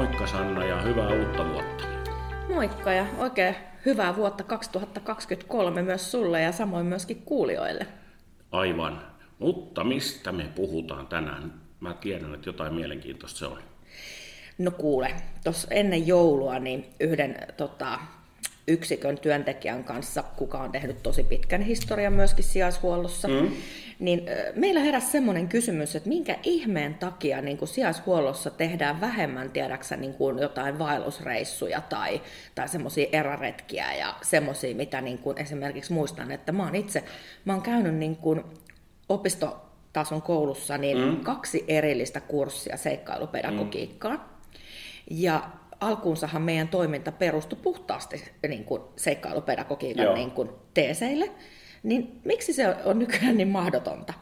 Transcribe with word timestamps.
Moikka 0.00 0.26
Sanna 0.26 0.64
ja 0.64 0.82
hyvää 0.82 1.08
uutta 1.08 1.48
vuotta. 1.48 1.84
Moikka 2.54 2.92
ja 2.92 3.06
oikein 3.18 3.56
hyvää 3.86 4.16
vuotta 4.16 4.44
2023 4.44 5.82
myös 5.82 6.10
sulle 6.10 6.42
ja 6.42 6.52
samoin 6.52 6.86
myöskin 6.86 7.22
kuulijoille. 7.22 7.86
Aivan. 8.52 9.02
Mutta 9.38 9.84
mistä 9.84 10.32
me 10.32 10.44
puhutaan 10.54 11.06
tänään? 11.06 11.54
Mä 11.80 11.94
tiedän, 11.94 12.34
että 12.34 12.48
jotain 12.48 12.74
mielenkiintoista 12.74 13.38
se 13.38 13.46
on. 13.46 13.58
No 14.58 14.70
kuule, 14.70 15.14
tuossa 15.44 15.68
ennen 15.70 16.06
joulua 16.06 16.58
niin 16.58 16.86
yhden 17.00 17.36
tota, 17.56 17.98
yksikön 18.68 19.18
työntekijän 19.18 19.84
kanssa, 19.84 20.22
kuka 20.22 20.58
on 20.58 20.72
tehnyt 20.72 21.02
tosi 21.02 21.24
pitkän 21.24 21.62
historian 21.62 22.12
myöskin 22.12 22.44
sijaishuollossa, 22.44 23.28
mm. 23.28 23.50
niin 23.98 24.22
meillä 24.54 24.80
heräsi 24.80 25.06
semmoinen 25.06 25.48
kysymys, 25.48 25.96
että 25.96 26.08
minkä 26.08 26.36
ihmeen 26.42 26.94
takia 26.94 27.42
niin 27.42 27.58
kuin 27.58 27.68
sijaishuollossa 27.68 28.50
tehdään 28.50 29.00
vähemmän, 29.00 29.50
tiedäksä, 29.50 29.96
niin 29.96 30.14
kuin 30.14 30.38
jotain 30.38 30.78
vaellusreissuja 30.78 31.80
tai, 31.80 32.20
tai 32.54 32.68
semmoisia 32.68 33.06
eräretkiä 33.12 33.94
ja 33.94 34.14
semmoisia, 34.22 34.74
mitä 34.74 35.00
niin 35.00 35.18
kuin 35.18 35.38
esimerkiksi 35.38 35.92
muistan, 35.92 36.30
että 36.30 36.52
mä 36.52 36.64
oon 36.64 36.74
itse, 36.74 37.04
mä 37.44 37.52
oon 37.52 37.62
käynyt 37.62 37.94
niin 37.94 38.16
kuin 38.16 38.44
opistotason 39.08 40.22
koulussa 40.22 40.78
niin 40.78 40.98
mm. 40.98 41.20
kaksi 41.20 41.64
erillistä 41.68 42.20
kurssia 42.20 42.76
seikkailupedagogiikkaan. 42.76 44.16
Mm. 44.16 44.24
Ja 45.10 45.50
alkuunsahan 45.80 46.42
meidän 46.42 46.68
toiminta 46.68 47.12
perustui 47.12 47.58
puhtaasti 47.62 48.24
niin 48.48 48.64
kuin 48.64 48.82
seikkailupedagogiikan 48.96 50.14
niin 50.14 50.30
kuin 50.30 50.50
teeseille, 50.74 51.30
niin 51.82 52.20
miksi 52.24 52.52
se 52.52 52.68
on 52.84 52.98
nykyään 52.98 53.36
niin 53.36 53.48
mahdotonta? 53.48 54.12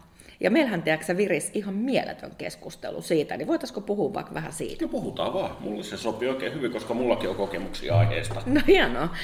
Ja 0.40 0.50
meillähän, 0.50 0.82
tiedätkö 0.82 1.16
viris 1.16 1.50
ihan 1.54 1.74
mieletön 1.74 2.32
keskustelu 2.38 3.02
siitä, 3.02 3.36
niin 3.36 3.48
voitaisiko 3.48 3.80
puhua 3.80 4.14
vaikka 4.14 4.34
vähän 4.34 4.52
siitä? 4.52 4.84
No 4.84 4.88
puhutaan 4.88 5.34
vaan. 5.34 5.56
Mulle 5.60 5.82
se 5.82 5.96
sopii 5.96 6.28
oikein 6.28 6.54
hyvin, 6.54 6.72
koska 6.72 6.94
mullakin 6.94 7.30
on 7.30 7.36
kokemuksia 7.36 7.98
aiheesta. 7.98 8.42
No 8.46 8.60
hienoa. 8.66 9.16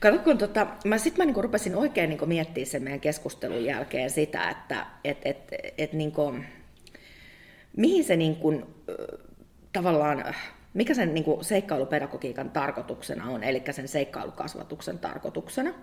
Kato, 0.00 0.18
kun 0.18 0.38
tota, 0.38 0.66
mä 0.84 0.98
sitten 0.98 1.22
mä 1.22 1.24
niinku 1.24 1.42
rupesin 1.42 1.76
oikein 1.76 2.08
niinku 2.08 2.26
miettimään 2.26 2.66
sen 2.66 2.82
meidän 2.82 3.00
keskustelun 3.00 3.64
jälkeen 3.64 4.10
sitä, 4.10 4.50
että 4.50 4.86
et, 5.04 5.18
et, 5.24 5.38
et, 5.78 5.92
niinku, 5.92 6.34
mihin 7.76 8.04
se 8.04 8.16
niinku, 8.16 8.62
tavallaan 9.72 10.34
mikä 10.74 10.94
sen 10.94 11.14
niin 11.14 11.24
kuin 11.24 11.44
seikkailupedagogiikan 11.44 12.50
tarkoituksena 12.50 13.30
on, 13.30 13.44
eli 13.44 13.62
sen 13.70 13.88
seikkailukasvatuksen 13.88 14.98
tarkoituksena, 14.98 15.74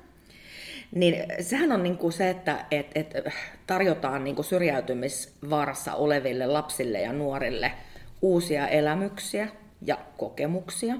niin 0.91 1.15
sehän 1.41 1.71
on 1.71 1.83
niin 1.83 1.97
kuin 1.97 2.13
se, 2.13 2.29
että 2.29 2.65
et, 2.71 2.87
et 2.95 3.13
tarjotaan 3.67 4.23
niin 4.23 4.35
kuin 4.35 4.45
syrjäytymisvaarassa 4.45 5.93
oleville 5.93 6.47
lapsille 6.47 7.01
ja 7.01 7.13
nuorille 7.13 7.71
uusia 8.21 8.67
elämyksiä 8.67 9.47
ja 9.81 9.97
kokemuksia. 10.17 10.95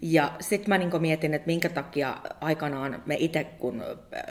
Ja 0.00 0.32
sitten 0.40 0.68
mä 0.68 0.78
niin 0.78 1.02
mietin, 1.02 1.34
että 1.34 1.46
minkä 1.46 1.68
takia 1.68 2.16
aikanaan 2.40 3.02
me 3.06 3.16
itse, 3.18 3.44
kun 3.44 3.82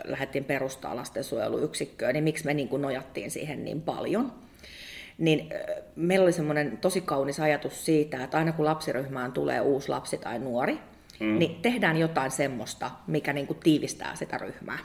lähdettiin 0.04 0.46
perustaa 0.46 0.96
lastensuojeluyksikköä, 0.96 2.14
niin 2.14 2.24
miksi 2.24 2.46
me 2.46 2.54
niin 2.54 2.82
nojattiin 2.82 3.32
siihen 3.32 3.66
niin 3.66 3.82
paljon– 3.82 4.32
niin 5.18 5.50
meillä 5.96 6.24
oli 6.24 6.32
semmoinen 6.32 6.78
tosi 6.78 7.02
kaunis 7.02 7.40
ajatus 7.40 7.86
siitä, 7.86 8.24
että 8.24 8.38
aina 8.38 8.52
kun 8.52 8.66
lapsiryhmään 8.66 9.32
tulee 9.32 9.62
uusi 9.62 9.90
lapsi 9.90 10.18
tai 10.18 10.40
nuori, 10.40 10.80
mm. 11.20 11.40
niin 11.40 11.62
tehdään 11.62 11.98
jotain 11.98 12.32
semmoista, 12.32 12.92
mikä 13.08 13.34
niin 13.34 13.48
kuin 13.48 13.60
tiivistää 13.64 14.16
sitä 14.16 14.38
ryhmää. 14.38 14.78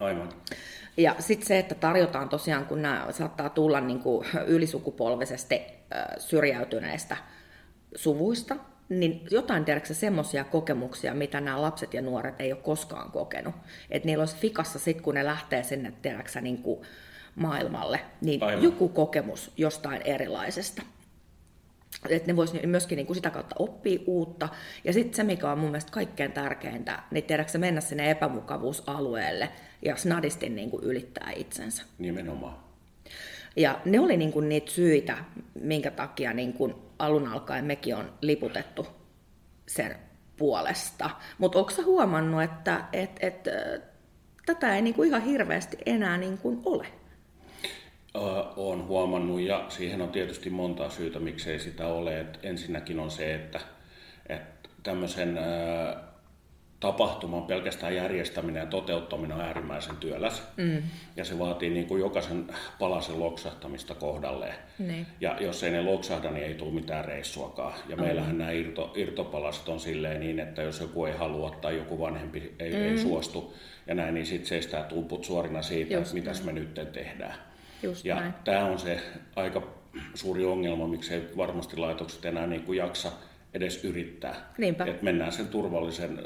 Aivan. 0.00 0.28
Ja 0.96 1.14
sitten 1.18 1.46
se, 1.46 1.58
että 1.58 1.74
tarjotaan 1.74 2.28
tosiaan, 2.28 2.66
kun 2.66 2.82
nämä 2.82 3.06
saattaa 3.10 3.48
tulla 3.48 3.80
niin 3.80 4.00
kuin 4.00 4.26
ylisukupolvisesti 4.46 5.62
syrjäytyneistä 6.18 7.16
suvuista, 7.94 8.56
niin 8.88 9.26
jotain 9.30 9.64
tiedätkö 9.64 9.94
semmoisia 9.94 10.44
kokemuksia, 10.44 11.14
mitä 11.14 11.40
nämä 11.40 11.62
lapset 11.62 11.94
ja 11.94 12.02
nuoret 12.02 12.40
ei 12.40 12.52
ole 12.52 12.60
koskaan 12.62 13.10
kokenut. 13.10 13.54
Että 13.90 14.06
niillä 14.06 14.22
olisi 14.22 14.36
fikassa 14.36 14.78
sitten, 14.78 15.04
kun 15.04 15.14
ne 15.14 15.24
lähtee 15.24 15.62
sinne, 15.62 15.92
tiedätkö 16.02 16.40
niin 16.40 16.62
kuin 16.62 16.80
maailmalle, 17.38 18.00
niin 18.20 18.42
Aivan. 18.42 18.62
joku 18.62 18.88
kokemus 18.88 19.50
jostain 19.56 20.02
erilaisesta. 20.02 20.82
Että 22.08 22.26
ne 22.26 22.36
voisi 22.36 22.66
myöskin 22.66 22.96
niin 22.96 23.06
kuin 23.06 23.16
sitä 23.16 23.30
kautta 23.30 23.56
oppia 23.58 24.00
uutta. 24.06 24.48
Ja 24.84 24.92
sitten 24.92 25.14
se, 25.14 25.24
mikä 25.24 25.50
on 25.50 25.58
mun 25.58 25.70
mielestä 25.70 25.92
kaikkein 25.92 26.32
tärkeintä, 26.32 27.02
niin 27.10 27.24
tiedätkö 27.24 27.58
mennä 27.58 27.80
sinne 27.80 28.10
epämukavuusalueelle 28.10 29.48
ja 29.82 29.96
snadisti 29.96 30.48
niin 30.48 30.70
kuin 30.70 30.84
ylittää 30.84 31.32
itsensä. 31.36 31.82
Nimenomaan. 31.98 32.56
Ja 33.56 33.80
ne 33.84 34.00
oli 34.00 34.16
niin 34.16 34.32
kuin 34.32 34.48
niitä 34.48 34.70
syitä, 34.70 35.18
minkä 35.60 35.90
takia 35.90 36.32
niin 36.32 36.52
kuin 36.52 36.74
alun 36.98 37.28
alkaen 37.28 37.64
mekin 37.64 37.96
on 37.96 38.12
liputettu 38.20 38.86
sen 39.66 39.96
puolesta. 40.36 41.10
Mutta 41.38 41.58
onko 41.58 41.72
huomannut, 41.84 42.42
että 42.42 42.84
et, 42.92 43.10
et, 43.20 43.48
tätä 44.46 44.76
ei 44.76 44.82
niin 44.82 44.94
kuin 44.94 45.08
ihan 45.08 45.22
hirveästi 45.22 45.76
enää 45.86 46.18
niin 46.18 46.38
kuin 46.38 46.62
ole? 46.64 46.86
Olen 48.56 48.86
huomannut 48.86 49.40
ja 49.40 49.64
siihen 49.68 50.02
on 50.02 50.08
tietysti 50.08 50.50
monta 50.50 50.90
syytä, 50.90 51.18
miksei 51.18 51.58
sitä 51.58 51.86
ole. 51.86 52.20
Et 52.20 52.38
ensinnäkin 52.42 53.00
on 53.00 53.10
se, 53.10 53.34
että, 53.34 53.60
että 54.28 54.68
tämmöisen 54.82 55.38
tapahtuman 56.80 57.42
pelkästään 57.42 57.96
järjestäminen 57.96 58.60
ja 58.60 58.66
toteuttaminen 58.66 59.36
on 59.36 59.42
äärimmäisen 59.42 59.96
työläs. 59.96 60.42
Mm. 60.56 60.82
Ja 61.16 61.24
se 61.24 61.38
vaatii 61.38 61.70
niin 61.70 61.86
kuin 61.86 62.00
jokaisen 62.00 62.46
palasen 62.78 63.20
loksahtamista 63.20 63.94
kohdalleen. 63.94 64.54
Niin. 64.78 65.06
Ja 65.20 65.36
jos 65.40 65.62
ei 65.62 65.70
ne 65.70 65.82
loksahda, 65.82 66.30
niin 66.30 66.46
ei 66.46 66.54
tule 66.54 66.74
mitään 66.74 67.04
reissuakaan. 67.04 67.74
Ja 67.88 67.96
mm. 67.96 68.02
meillähän 68.02 68.38
nämä 68.38 68.50
irto, 68.50 68.92
irtopalaset 68.96 69.68
on 69.68 69.80
silleen 69.80 70.20
niin, 70.20 70.40
että 70.40 70.62
jos 70.62 70.80
joku 70.80 71.04
ei 71.04 71.16
halua 71.16 71.50
tai 71.50 71.76
joku 71.76 71.98
vanhempi 72.00 72.54
ei, 72.58 72.70
mm. 72.70 72.82
ei 72.82 72.98
suostu 72.98 73.54
ja 73.86 73.94
näin, 73.94 74.14
niin 74.14 74.26
sitten 74.26 74.48
seistää 74.48 74.82
tumput 74.82 75.24
suorina 75.24 75.62
siitä, 75.62 75.94
Just 75.94 76.02
että 76.02 76.14
mitäs 76.14 76.44
me 76.44 76.52
nyt 76.52 76.74
tehdään. 76.92 77.47
Just 77.82 78.04
ja 78.04 78.14
näin. 78.14 78.34
tämä 78.44 78.64
on 78.64 78.78
se 78.78 79.00
aika 79.36 79.62
suuri 80.14 80.44
ongelma, 80.44 80.86
miksei 80.86 81.22
varmasti 81.36 81.76
laitokset 81.76 82.24
enää 82.24 82.46
niin 82.46 82.62
kuin 82.62 82.78
jaksa 82.78 83.12
edes 83.54 83.84
yrittää. 83.84 84.52
Niinpä. 84.58 84.84
Et 84.84 85.02
mennään 85.02 85.32
sen 85.32 85.48
turvallisen 85.48 86.18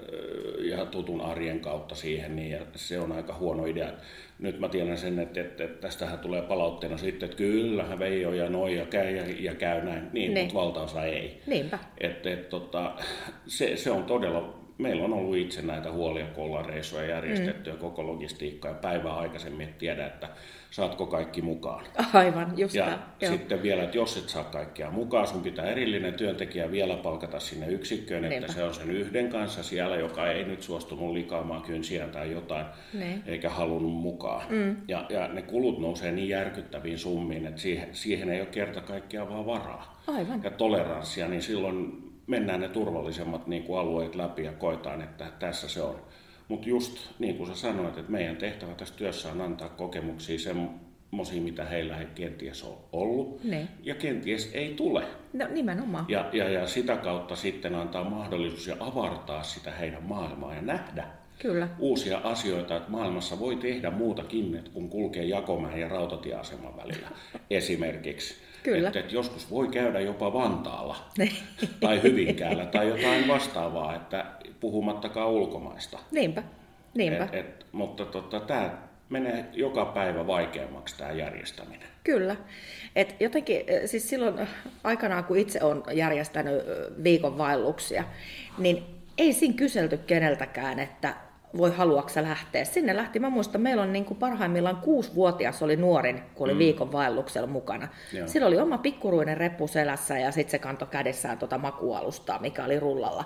ja 0.59 0.87
tutun 0.87 1.21
arjen 1.21 1.61
kautta 1.61 1.95
siihen, 1.95 2.37
niin 2.37 2.51
ja 2.51 2.59
se 2.75 3.01
on 3.01 3.13
aika 3.13 3.35
huono 3.35 3.67
idea. 3.67 3.93
Nyt 4.39 4.61
mä 4.61 4.69
tiedän 4.69 4.99
sen, 4.99 5.19
että, 5.19 5.41
että, 5.41 5.65
että 5.65 5.81
tästähän 5.81 6.19
tulee 6.19 6.43
palautteena 6.43 6.97
sitten, 6.97 7.27
että 7.27 7.37
kyllähän 7.37 7.99
Veijo 7.99 8.33
ja 8.33 8.51
Noi 8.51 8.77
ja 8.77 8.87
käy 8.87 9.17
ja, 9.17 9.25
ja 9.39 9.55
käy 9.55 9.85
näin, 9.85 10.09
niin, 10.13 10.35
niin. 10.35 10.45
mutta 10.45 10.61
valtaosa 10.61 11.05
ei. 11.05 11.43
Niinpä. 11.47 11.79
Et, 11.99 12.27
et, 12.27 12.49
tota, 12.49 12.93
se, 13.47 13.77
se 13.77 13.91
on 13.91 14.05
todella 14.05 14.62
meillä 14.79 15.05
on 15.05 15.13
ollut 15.13 15.37
itse 15.37 15.63
näitä 15.63 15.93
huolia, 15.93 16.27
kun 16.27 16.45
ollaan 16.45 16.65
reissuja 16.65 17.07
järjestetty 17.07 17.71
mm. 17.71 17.77
ja 17.77 17.81
koko 17.81 18.07
logistiikka 18.07 18.69
ja 18.69 18.75
päivää 18.75 19.15
aikaisemmin, 19.17 19.69
että 19.69 19.79
tiedä, 19.79 20.07
että 20.07 20.29
saatko 20.71 21.07
kaikki 21.07 21.43
mukaan. 21.43 21.85
Aivan, 22.13 22.53
just 22.57 22.75
Ja 22.75 22.85
tämä, 23.19 23.33
sitten 23.33 23.57
joo. 23.57 23.63
vielä, 23.63 23.83
että 23.83 23.97
jos 23.97 24.17
et 24.17 24.29
saa 24.29 24.45
kaikkia 24.45 24.91
mukaan, 24.91 25.27
sun 25.27 25.43
pitää 25.43 25.67
erillinen 25.67 26.15
työntekijä 26.15 26.71
vielä 26.71 26.97
palkata 26.97 27.41
sinne 27.41 27.67
yksikköön, 27.67 28.25
että 28.25 28.39
Niinpä. 28.39 28.53
se 28.53 28.65
on 28.65 28.75
sen 28.75 28.91
yhden 28.91 29.29
kanssa 29.29 29.63
siellä, 29.63 29.97
joka 29.97 30.27
ei 30.27 30.45
nyt 30.45 30.63
suostunut 30.63 31.13
likaamaan 31.13 31.63
kynsiä 31.63 32.07
tai 32.07 32.33
jotain, 32.33 32.67
niin. 32.93 33.23
eikä 33.27 33.51
halunnut 33.51 33.93
mukaan. 33.95 34.43
Mm. 34.51 34.77
Ja, 34.89 35.07
ja 35.09 35.29
ne 35.29 35.43
kulut 35.43 35.79
nousee 35.79 36.13
niin 36.13 36.29
järkyttäviin 36.29 36.99
summiin, 36.99 37.47
että 37.47 37.61
siihen, 37.61 37.89
siihen 37.93 38.29
ei 38.29 38.41
ole 38.41 38.49
kerta 38.49 38.81
kaikkiaan 38.81 39.29
vaan 39.29 39.47
varaa. 39.47 40.03
Aivan. 40.07 40.43
Ja 40.45 40.51
toleranssia, 40.51 41.29
niin 41.29 41.43
silloin 41.43 42.12
mennään 42.27 42.61
ne 42.61 42.69
turvallisemmat 42.69 43.47
niin 43.47 43.63
kuin 43.63 43.79
alueet 43.79 44.15
läpi 44.15 44.45
ja 44.45 44.53
koetaan, 44.53 45.03
että 45.03 45.27
tässä 45.39 45.69
se 45.69 45.83
on. 45.83 46.03
Mutta 46.49 46.69
just 46.69 46.99
niin 47.19 47.37
kuin 47.37 47.49
sä 47.49 47.55
sanoit, 47.55 47.99
että 47.99 48.13
meidän 48.13 48.37
tehtävä 48.37 48.75
tässä 48.75 48.95
työssä 48.95 49.33
on 49.33 49.41
antaa 49.41 49.69
kokemuksia 49.69 50.39
semmoisia, 50.39 51.43
mitä 51.43 51.65
heillä 51.65 51.99
ei 51.99 52.07
kenties 52.15 52.65
ole 52.65 52.77
ollut. 52.93 53.45
Ne. 53.45 53.69
Ja 53.83 53.95
kenties 53.95 54.51
ei 54.55 54.75
tule. 54.75 55.05
No 55.33 55.47
nimenomaan. 55.51 56.05
Ja, 56.09 56.31
ja, 56.33 56.49
ja 56.49 56.67
sitä 56.67 56.97
kautta 56.97 57.37
sitten 57.37 57.75
antaa 57.75 58.11
mahdollisuus 58.11 58.67
ja 58.67 58.77
avartaa 58.81 59.43
sitä 59.43 59.71
heidän 59.71 60.03
maailmaa 60.03 60.55
ja 60.55 60.63
nähdä 60.63 61.07
Kyllä. 61.39 61.69
uusia 61.79 62.19
asioita, 62.19 62.77
että 62.77 62.91
maailmassa 62.91 63.39
voi 63.39 63.57
tehdä 63.57 63.91
muutakin, 63.91 64.65
kun 64.73 64.89
kulkee 64.89 65.25
Jakomäen 65.25 65.81
ja 65.81 65.89
rautatieaseman 65.89 66.77
välillä 66.77 67.09
esimerkiksi. 67.51 68.35
Kyllä. 68.63 68.89
Että, 68.89 69.01
että 69.01 69.15
joskus 69.15 69.51
voi 69.51 69.69
käydä 69.69 70.01
jopa 70.01 70.33
Vantaalla 70.33 70.97
tai 71.81 72.03
Hyvinkäällä 72.03 72.67
tai 72.67 72.89
jotain 72.89 73.29
vastaavaa, 73.29 73.95
että 73.95 74.25
puhumattakaan 74.61 75.29
ulkomaista. 75.31 75.99
Niinpä, 76.11 76.43
niinpä. 76.95 77.25
Et, 77.25 77.35
et, 77.35 77.67
mutta 77.73 78.05
tota, 78.05 78.41
tämä 78.41 78.79
menee 79.09 79.45
joka 79.53 79.85
päivä 79.85 80.27
vaikeammaksi 80.27 80.99
tämä 80.99 81.13
järjestäminen. 81.13 81.89
Kyllä. 82.05 82.37
Et 82.97 83.17
jotenkin, 83.21 83.65
eh, 83.67 83.81
siis 83.85 84.09
silloin 84.09 84.49
aikanaan, 84.85 85.25
kun 85.25 85.39
itse 85.39 85.63
olen 85.63 85.83
järjestänyt 85.93 86.63
viikon 87.05 87.39
vaelluksia, 87.39 88.05
niin 88.59 88.85
ei 89.19 89.33
siinä 89.33 89.55
kyselty 89.55 89.97
keneltäkään, 89.97 90.79
että 90.79 91.15
voi 91.57 91.71
haluaksa 91.71 92.23
lähteä. 92.23 92.65
Sinne 92.65 92.97
lähti, 92.97 93.19
mä 93.19 93.31
muistan, 93.31 93.61
meillä 93.61 93.83
on 93.83 93.93
niin 93.93 94.05
kuin 94.05 94.19
parhaimmillaan 94.19 94.77
kuusi-vuotias 94.77 95.63
oli 95.63 95.77
nuorin, 95.77 96.23
kun 96.35 96.45
oli 96.45 96.53
mm. 96.53 96.59
viikon 96.59 96.93
vaelluksella 96.93 97.47
mukana. 97.47 97.89
Joo. 98.13 98.29
Sillä 98.29 98.47
oli 98.47 98.59
oma 98.59 98.79
pikkuruinen 98.79 99.37
reppu 99.37 99.69
selässä 99.69 100.19
ja 100.19 100.33
sitten 100.33 100.51
se 100.51 100.59
kantoi 100.59 100.89
kädessään 100.89 101.39
tota 101.39 101.59
makualustaa, 101.59 102.39
mikä 102.39 102.65
oli 102.65 102.81
rullalla. 102.81 103.25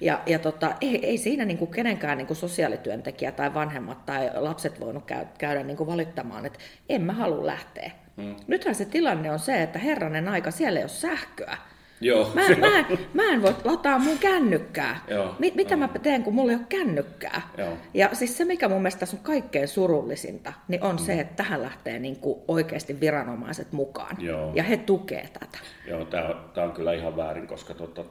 Ja, 0.00 0.20
ja 0.26 0.38
tota, 0.38 0.72
ei, 0.80 1.06
ei 1.06 1.18
siinä 1.18 1.44
niin 1.44 1.58
kuin 1.58 1.70
kenenkään 1.70 2.18
niin 2.18 2.26
kuin 2.26 2.36
sosiaalityöntekijä 2.36 3.32
tai 3.32 3.54
vanhemmat 3.54 4.06
tai 4.06 4.30
lapset 4.34 4.80
voinut 4.80 5.04
käydä, 5.04 5.26
käydä 5.38 5.62
niin 5.62 5.76
kuin 5.76 5.86
valittamaan, 5.86 6.46
että 6.46 6.58
en 6.88 7.02
mä 7.02 7.12
halua 7.12 7.46
lähteä. 7.46 7.90
Mm. 8.16 8.36
Nythän 8.46 8.74
se 8.74 8.84
tilanne 8.84 9.32
on 9.32 9.38
se, 9.38 9.62
että 9.62 9.78
herranen 9.78 10.28
aika, 10.28 10.50
siellä 10.50 10.78
ei 10.78 10.84
ole 10.84 10.88
sähköä. 10.88 11.56
Joo. 12.00 12.30
Mä, 12.34 12.42
mä, 12.56 12.78
en, 12.78 12.98
mä 13.14 13.22
en 13.32 13.42
voi 13.42 13.54
lataa 13.64 13.98
mun 13.98 14.18
kännykkää. 14.18 15.04
Joo, 15.08 15.34
Mi, 15.38 15.52
mitä 15.54 15.74
joo. 15.74 15.78
mä 15.78 15.88
teen, 15.88 16.22
kun 16.22 16.34
mulla 16.34 16.52
ei 16.52 16.56
ole 16.56 16.66
kännykkää? 16.68 17.42
Joo. 17.58 17.76
Ja 17.94 18.08
siis 18.12 18.38
se, 18.38 18.44
mikä 18.44 18.68
mun 18.68 18.82
mielestä 18.82 19.06
on 19.12 19.18
kaikkein 19.22 19.68
surullisinta, 19.68 20.52
niin 20.68 20.82
on 20.82 20.94
mm. 20.94 20.98
se, 20.98 21.20
että 21.20 21.36
tähän 21.36 21.62
lähtee 21.62 21.98
niin 21.98 22.16
kuin 22.16 22.40
oikeasti 22.48 23.00
viranomaiset 23.00 23.72
mukaan. 23.72 24.16
Joo. 24.18 24.52
Ja 24.54 24.62
he 24.62 24.76
tukee 24.76 25.28
tätä. 25.32 25.58
Joo, 25.88 26.04
tämä 26.04 26.66
on 26.66 26.72
kyllä 26.72 26.92
ihan 26.92 27.16
väärin, 27.16 27.46
koska 27.46 27.74
tota, 27.74 28.04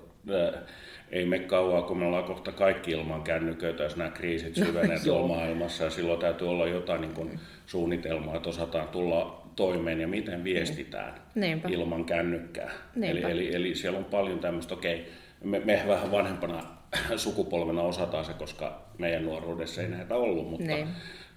ei 1.11 1.25
me 1.25 1.39
kauaa, 1.39 1.81
kun 1.81 1.97
me 1.97 2.05
ollaan 2.05 2.23
kohta 2.23 2.51
kaikki 2.51 2.91
ilman 2.91 3.21
kännyköitä, 3.21 3.83
jos 3.83 3.95
nämä 3.95 4.09
kriisit 4.09 4.55
syvenevät 4.55 5.05
no, 5.05 5.27
maailmassa. 5.27 5.83
Ja 5.83 5.89
silloin 5.89 6.19
täytyy 6.19 6.49
olla 6.49 6.67
jotain 6.67 7.01
niin 7.01 7.13
kuin 7.13 7.39
suunnitelmaa, 7.65 8.35
että 8.35 8.49
osataan 8.49 8.87
tulla 8.87 9.38
toimeen 9.59 10.01
ja 10.01 10.07
miten 10.07 10.43
viestitään 10.43 11.13
Niinpä. 11.35 11.69
ilman 11.71 12.05
kännykkää. 12.05 12.71
Eli, 13.01 13.23
eli, 13.23 13.55
eli 13.55 13.75
siellä 13.75 13.99
on 13.99 14.05
paljon 14.05 14.39
tämmöistä, 14.39 14.73
okei, 14.73 15.11
me, 15.43 15.59
me 15.59 15.83
vähän 15.87 16.11
vanhempana 16.11 16.63
sukupolvena 17.15 17.81
osataan 17.81 18.25
se, 18.25 18.33
koska 18.33 18.81
meidän 18.97 19.25
nuoruudessa 19.25 19.81
ei 19.81 19.87
näitä 19.87 20.15
ollut, 20.15 20.49
mutta 20.49 20.67
niin. 20.67 20.87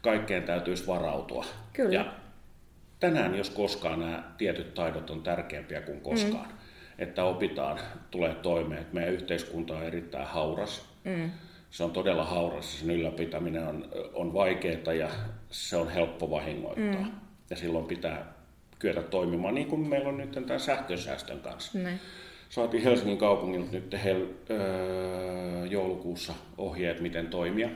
kaikkeen 0.00 0.42
täytyisi 0.42 0.86
varautua. 0.86 1.44
Kyllä. 1.72 1.94
Ja 1.94 2.12
tänään, 3.00 3.34
jos 3.34 3.50
koskaan, 3.50 4.00
nämä 4.00 4.22
tietyt 4.38 4.74
taidot 4.74 5.10
on 5.10 5.22
tärkeämpiä 5.22 5.80
kuin 5.80 6.00
koskaan. 6.00 6.46
Mm. 6.46 6.56
Että 6.98 7.24
opitaan, 7.24 7.78
tulee 8.10 8.34
toimeen. 8.34 8.80
Että 8.80 8.94
meidän 8.94 9.14
yhteiskunta 9.14 9.76
on 9.76 9.82
erittäin 9.82 10.26
hauras. 10.26 10.88
Mm. 11.04 11.30
Se 11.70 11.84
on 11.84 11.90
todella 11.90 12.24
hauras, 12.24 12.80
sen 12.80 12.90
ylläpitäminen 12.90 13.68
on, 13.68 13.88
on 14.14 14.34
vaikeaa 14.34 14.92
ja 14.92 15.08
se 15.50 15.76
on 15.76 15.90
helppo 15.90 16.30
vahingoittaa. 16.30 17.02
Mm 17.02 17.21
ja 17.52 17.56
silloin 17.56 17.84
pitää 17.84 18.32
kyetä 18.78 19.02
toimimaan, 19.02 19.54
niin 19.54 19.66
kuin 19.66 19.88
meillä 19.88 20.08
on 20.08 20.16
nyt 20.16 20.32
tämän 20.32 20.60
sähkösäästön 20.60 21.40
kanssa. 21.40 21.78
Ne. 21.78 21.98
Saatiin 22.48 22.82
Helsingin 22.82 23.18
kaupungilta 23.18 23.72
nyt 23.72 24.04
hel, 24.04 24.26
öö, 24.50 25.66
joulukuussa 25.66 26.34
ohjeet, 26.58 27.00
miten 27.00 27.26
toimia. 27.26 27.68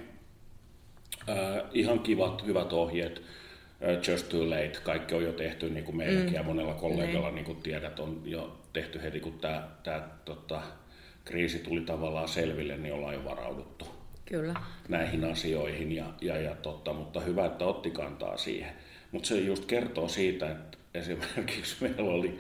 Öö, 1.28 1.64
ihan 1.72 1.98
kivat, 1.98 2.46
hyvät 2.46 2.72
ohjeet. 2.72 3.22
Just 4.08 4.28
too 4.28 4.50
late, 4.50 4.78
kaikki 4.82 5.14
on 5.14 5.22
jo 5.22 5.32
tehty, 5.32 5.70
niin 5.70 5.84
kuin 5.84 5.96
meilläkin 5.96 6.30
mm. 6.30 6.34
ja 6.34 6.42
monella 6.42 6.74
kollegalla, 6.74 7.30
niin 7.30 7.44
kuin 7.44 7.62
tiedät, 7.62 8.00
on 8.00 8.22
jo 8.24 8.60
tehty 8.72 9.02
heti, 9.02 9.20
kun 9.20 9.38
tämä, 9.38 9.68
tämä 9.82 10.08
tota, 10.24 10.62
kriisi 11.24 11.58
tuli 11.58 11.80
tavallaan 11.80 12.28
selville, 12.28 12.76
niin 12.76 12.94
ollaan 12.94 13.14
jo 13.14 13.24
varauduttu 13.24 13.88
Kyllä. 14.24 14.54
näihin 14.88 15.24
asioihin. 15.24 15.92
Ja, 15.92 16.06
ja, 16.20 16.40
ja 16.40 16.54
totta, 16.54 16.92
mutta 16.92 17.20
hyvä, 17.20 17.46
että 17.46 17.64
otti 17.64 17.90
kantaa 17.90 18.36
siihen. 18.36 18.85
Mutta 19.16 19.28
se 19.28 19.38
just 19.38 19.64
kertoo 19.64 20.08
siitä, 20.08 20.50
että 20.50 20.78
esimerkiksi 20.94 21.76
meillä 21.84 22.12
oli 22.12 22.38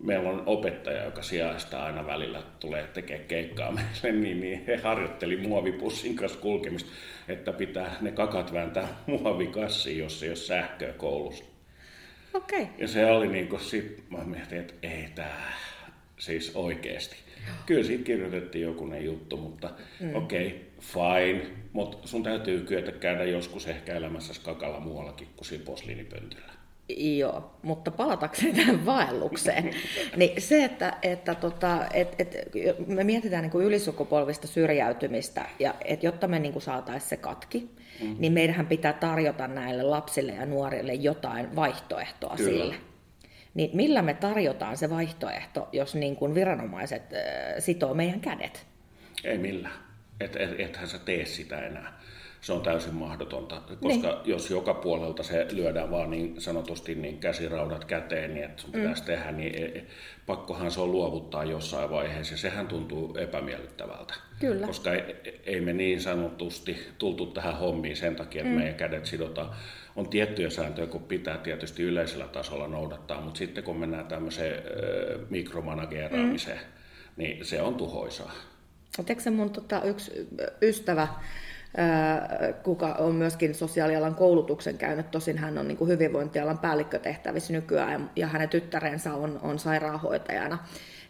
meillä 0.00 0.30
on 0.30 0.42
opettaja, 0.46 1.04
joka 1.04 1.22
sijaista 1.22 1.82
aina 1.82 2.06
välillä 2.06 2.42
tulee 2.60 2.86
tekemään 2.86 3.28
keikkaa 3.28 3.72
meille, 4.02 4.20
niin, 4.20 4.40
niin 4.40 4.64
he 4.66 4.76
harjoitteli 4.76 5.36
muovipussin 5.36 6.16
kanssa 6.16 6.38
kulkemista, 6.38 6.90
että 7.28 7.52
pitää 7.52 7.96
ne 8.00 8.12
kakat 8.12 8.52
vääntää 8.52 8.88
muovikassiin, 9.06 9.98
jos 9.98 10.22
ei 10.22 10.28
ole 10.28 10.36
sähköä 10.36 10.92
koulussa. 10.92 11.44
Okei. 12.34 12.62
Okay. 12.62 12.74
Ja 12.78 12.88
se 12.88 13.06
oli 13.06 13.28
niin 13.28 13.48
kuin 13.48 13.60
sit, 13.60 14.04
mä 14.10 14.24
mietin, 14.24 14.58
että 14.58 14.74
ei 14.82 15.08
tää, 15.14 15.52
siis 16.18 16.52
oikeesti. 16.54 17.16
Kyllä 17.66 17.84
siitä 17.84 18.04
kirjoitettiin 18.04 18.62
jokunen 18.62 19.04
juttu, 19.04 19.36
mutta 19.36 19.70
mm. 20.00 20.16
okei, 20.16 20.46
okay, 20.46 20.58
fine. 20.82 21.46
Mutta 21.72 22.08
sun 22.08 22.22
täytyy 22.22 22.60
kyetä 22.60 22.92
käydä 22.92 23.24
joskus 23.24 23.66
ehkä 23.66 23.94
elämässä 23.94 24.32
kakalla 24.44 24.80
muuallakin 24.80 25.28
kuin 25.36 25.46
siinä 25.46 25.64
posliinipöntyllä. 25.64 26.52
Joo, 26.96 27.58
mutta 27.62 27.90
palatakseni 27.90 28.52
tähän 28.52 28.86
vaellukseen, 28.86 29.70
niin 30.16 30.42
se, 30.42 30.64
että, 30.64 30.98
että 31.02 31.34
tota, 31.34 31.86
et, 31.94 32.14
et, 32.18 32.36
me 32.86 33.04
mietitään 33.04 33.42
niin 33.42 33.50
kuin 33.50 33.66
ylisukupolvista 33.66 34.46
syrjäytymistä, 34.46 35.46
ja 35.58 35.74
et 35.84 36.02
jotta 36.02 36.28
me 36.28 36.38
niin 36.38 36.60
saataisiin 36.60 37.08
se 37.08 37.16
katki, 37.16 37.58
mm-hmm. 38.00 38.16
niin 38.18 38.32
meidän 38.32 38.66
pitää 38.66 38.92
tarjota 38.92 39.48
näille 39.48 39.82
lapsille 39.82 40.32
ja 40.32 40.46
nuorille 40.46 40.94
jotain 40.94 41.56
vaihtoehtoa 41.56 42.34
Kyllä. 42.36 42.50
sille. 42.50 42.74
Niin 43.54 43.70
millä 43.74 44.02
me 44.02 44.14
tarjotaan 44.14 44.76
se 44.76 44.90
vaihtoehto, 44.90 45.68
jos 45.72 45.94
niin 45.94 46.16
kuin 46.16 46.34
viranomaiset 46.34 47.02
äh, 47.02 47.54
sitoo 47.58 47.94
meidän 47.94 48.20
kädet? 48.20 48.66
Ei 49.24 49.38
millään. 49.38 49.91
Et, 50.24 50.36
et, 50.36 50.60
ethän 50.60 50.88
sä 50.88 50.98
tee 50.98 51.24
sitä 51.24 51.66
enää. 51.66 52.00
Se 52.40 52.52
on 52.52 52.62
täysin 52.62 52.94
mahdotonta, 52.94 53.62
koska 53.80 54.08
niin. 54.08 54.20
jos 54.24 54.50
joka 54.50 54.74
puolelta 54.74 55.22
se 55.22 55.46
lyödään 55.52 55.90
vaan 55.90 56.10
niin 56.10 56.40
sanotusti 56.40 56.94
niin 56.94 57.18
käsiraudat 57.18 57.84
käteen, 57.84 58.34
niin 58.34 58.44
että 58.44 58.62
sun 58.62 58.72
pitäisi 58.72 59.02
mm. 59.02 59.06
tehdä, 59.06 59.32
niin 59.32 59.54
e, 59.54 59.78
e, 59.78 59.86
pakkohan 60.26 60.70
se 60.70 60.80
on 60.80 60.92
luovuttaa 60.92 61.44
jossain 61.44 61.90
vaiheessa. 61.90 62.34
Ja 62.34 62.38
sehän 62.38 62.68
tuntuu 62.68 63.16
epämiellyttävältä. 63.16 64.14
Kyllä. 64.40 64.66
Koska 64.66 64.92
ei, 64.92 65.16
ei 65.44 65.60
me 65.60 65.72
niin 65.72 66.00
sanotusti 66.00 66.76
tultu 66.98 67.26
tähän 67.26 67.58
hommiin 67.58 67.96
sen 67.96 68.16
takia, 68.16 68.42
että 68.42 68.52
mm. 68.52 68.58
meidän 68.58 68.74
kädet 68.74 69.06
sidotaan 69.06 69.50
on 69.96 70.08
tiettyjä 70.08 70.50
sääntöjä, 70.50 70.86
kun 70.86 71.02
pitää 71.02 71.38
tietysti 71.38 71.82
yleisellä 71.82 72.28
tasolla 72.28 72.68
noudattaa, 72.68 73.20
mutta 73.20 73.38
sitten 73.38 73.64
kun 73.64 73.76
mennään 73.76 74.06
tämmöiseen 74.06 74.62
mikromanageeraamiseen, 75.30 76.58
mm. 76.58 76.64
niin 77.16 77.44
se 77.44 77.62
on 77.62 77.74
tuhoisaa. 77.74 78.32
Tiedätkö 78.96 79.30
mun 79.30 79.50
tota, 79.50 79.82
yksi 79.82 80.28
ystävä, 80.62 81.08
kuka 82.62 82.94
on 82.94 83.14
myöskin 83.14 83.54
sosiaalialan 83.54 84.14
koulutuksen 84.14 84.78
käynyt, 84.78 85.10
tosin 85.10 85.38
hän 85.38 85.58
on 85.58 85.68
niin 85.68 85.78
kuin 85.78 85.90
hyvinvointialan 85.90 86.58
päällikkötehtävissä 86.58 87.52
nykyään 87.52 88.10
ja 88.16 88.26
hänen 88.26 88.48
tyttärensä 88.48 89.14
on, 89.14 89.40
on 89.42 89.58
sairaanhoitajana, 89.58 90.58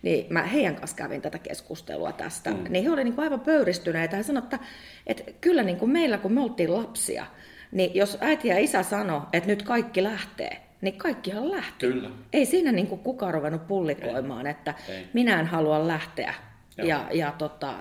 niin 0.02 0.26
mä 0.32 0.42
heidän 0.42 0.76
kanssa 0.76 0.96
kävin 0.96 1.22
tätä 1.22 1.38
keskustelua 1.38 2.12
tästä, 2.12 2.50
mm. 2.50 2.64
niin 2.68 2.84
he 2.84 2.90
olivat 2.90 3.04
niin 3.04 3.20
aivan 3.20 3.40
pöyristyneitä 3.40 4.16
ja 4.16 4.22
sanoivat, 4.22 4.54
että, 4.54 4.66
että 5.06 5.22
kyllä 5.40 5.62
niin 5.62 5.76
kuin 5.76 5.90
meillä, 5.90 6.18
kun 6.18 6.32
me 6.32 6.40
oltiin 6.40 6.74
lapsia, 6.74 7.26
niin 7.72 7.94
jos 7.94 8.18
äiti 8.20 8.48
ja 8.48 8.58
isä 8.58 8.82
sano, 8.82 9.22
että 9.32 9.46
nyt 9.46 9.62
kaikki 9.62 10.02
lähtee, 10.02 10.56
niin 10.80 10.98
kaikkihan 10.98 11.50
lähti. 11.50 11.86
Kyllä. 11.86 12.10
Ei 12.32 12.46
siinä 12.46 12.72
niin 12.72 12.86
kuin 12.86 13.00
kukaan 13.00 13.34
ruvennut 13.34 13.66
pullikoimaan, 13.66 14.46
Ei. 14.46 14.50
että 14.50 14.74
Ei. 14.88 15.06
minä 15.12 15.40
en 15.40 15.46
halua 15.46 15.88
lähteä. 15.88 16.34
Joo. 16.78 16.88
Ja, 16.88 17.06
ja 17.12 17.34
tota, 17.38 17.74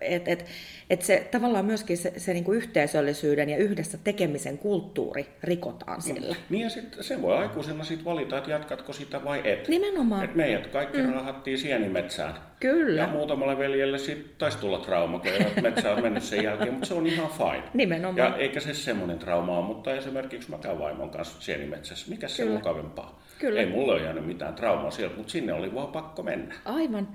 et, 0.00 0.28
et, 0.28 0.46
et 0.90 1.02
se, 1.02 1.28
tavallaan 1.30 1.64
myöskin 1.64 1.98
se, 1.98 2.12
se 2.16 2.32
niinku 2.32 2.52
yhteisöllisyyden 2.52 3.48
ja 3.48 3.56
yhdessä 3.56 3.98
tekemisen 4.04 4.58
kulttuuri 4.58 5.26
rikotaan 5.42 5.98
mm. 5.98 6.02
sillä. 6.02 6.34
No, 6.34 6.40
niin 6.50 6.62
ja 6.62 6.70
sitten 6.70 7.04
sen 7.04 7.22
voi 7.22 7.36
aikuisena 7.36 7.84
sit 7.84 8.04
valita, 8.04 8.38
että 8.38 8.50
jatkatko 8.50 8.92
sitä 8.92 9.24
vai 9.24 9.40
et. 9.44 9.68
Nimenomaan. 9.68 10.24
Et 10.24 10.34
meidät 10.34 10.66
kaikki 10.66 11.02
mm. 11.02 11.12
rahattiin 11.12 11.58
sienimetsään. 11.58 12.34
Kyllä. 12.60 13.00
Ja 13.00 13.08
muutamalle 13.08 13.58
veljelle 13.58 13.98
sitten 13.98 14.30
taisi 14.38 14.58
tulla 14.58 14.78
trauma, 14.78 15.18
kun 15.18 15.30
eivät 15.30 15.62
metsään 15.62 16.02
mennyt 16.02 16.22
sen 16.22 16.44
jälkeen, 16.44 16.72
mutta 16.72 16.86
se 16.86 16.94
on 16.94 17.06
ihan 17.06 17.30
fine. 17.30 17.62
Nimenomaan. 17.74 18.32
Ja 18.32 18.36
eikä 18.36 18.60
se 18.60 18.74
semmoinen 18.74 19.18
trauma 19.18 19.58
ole, 19.58 19.66
mutta 19.66 19.94
esimerkiksi 19.94 20.50
mä 20.50 20.58
käyn 20.58 20.78
vaimon 20.78 21.10
kanssa 21.10 21.40
sienimetsässä. 21.40 22.10
Mikä 22.10 22.28
se 22.28 22.44
on 22.44 22.50
mukavempaa? 22.50 23.20
Kyllä. 23.38 23.60
Ei 23.60 23.66
mulle 23.66 23.92
ole 23.92 24.02
jäänyt 24.02 24.26
mitään 24.26 24.54
traumaa 24.54 24.90
sieltä, 24.90 25.16
mutta 25.16 25.32
sinne 25.32 25.52
oli 25.52 25.74
vaan 25.74 25.88
pakko 25.88 26.22
mennä. 26.22 26.54
Aivan. 26.64 27.08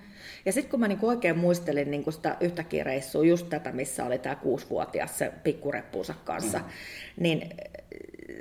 Ja 0.46 0.52
sitten 0.52 0.72
kun 0.72 0.80
mä 0.80 0.88
niinku 0.88 1.08
oikein 1.16 1.38
muistelin 1.38 1.92
niinku 1.92 2.12
sitä 2.12 2.38
yhtäkkiä 2.40 2.84
reissua, 2.84 3.26
just 3.26 3.50
tätä, 3.50 3.72
missä 3.72 4.06
oli 4.06 4.18
tämä 4.18 4.36
kuusivuotias 4.36 5.18
se 5.18 5.32
pikkureppuunsa 5.44 6.14
kanssa, 6.26 6.58
mm. 6.60 6.66
niin 7.18 7.44
äh, 7.44 7.50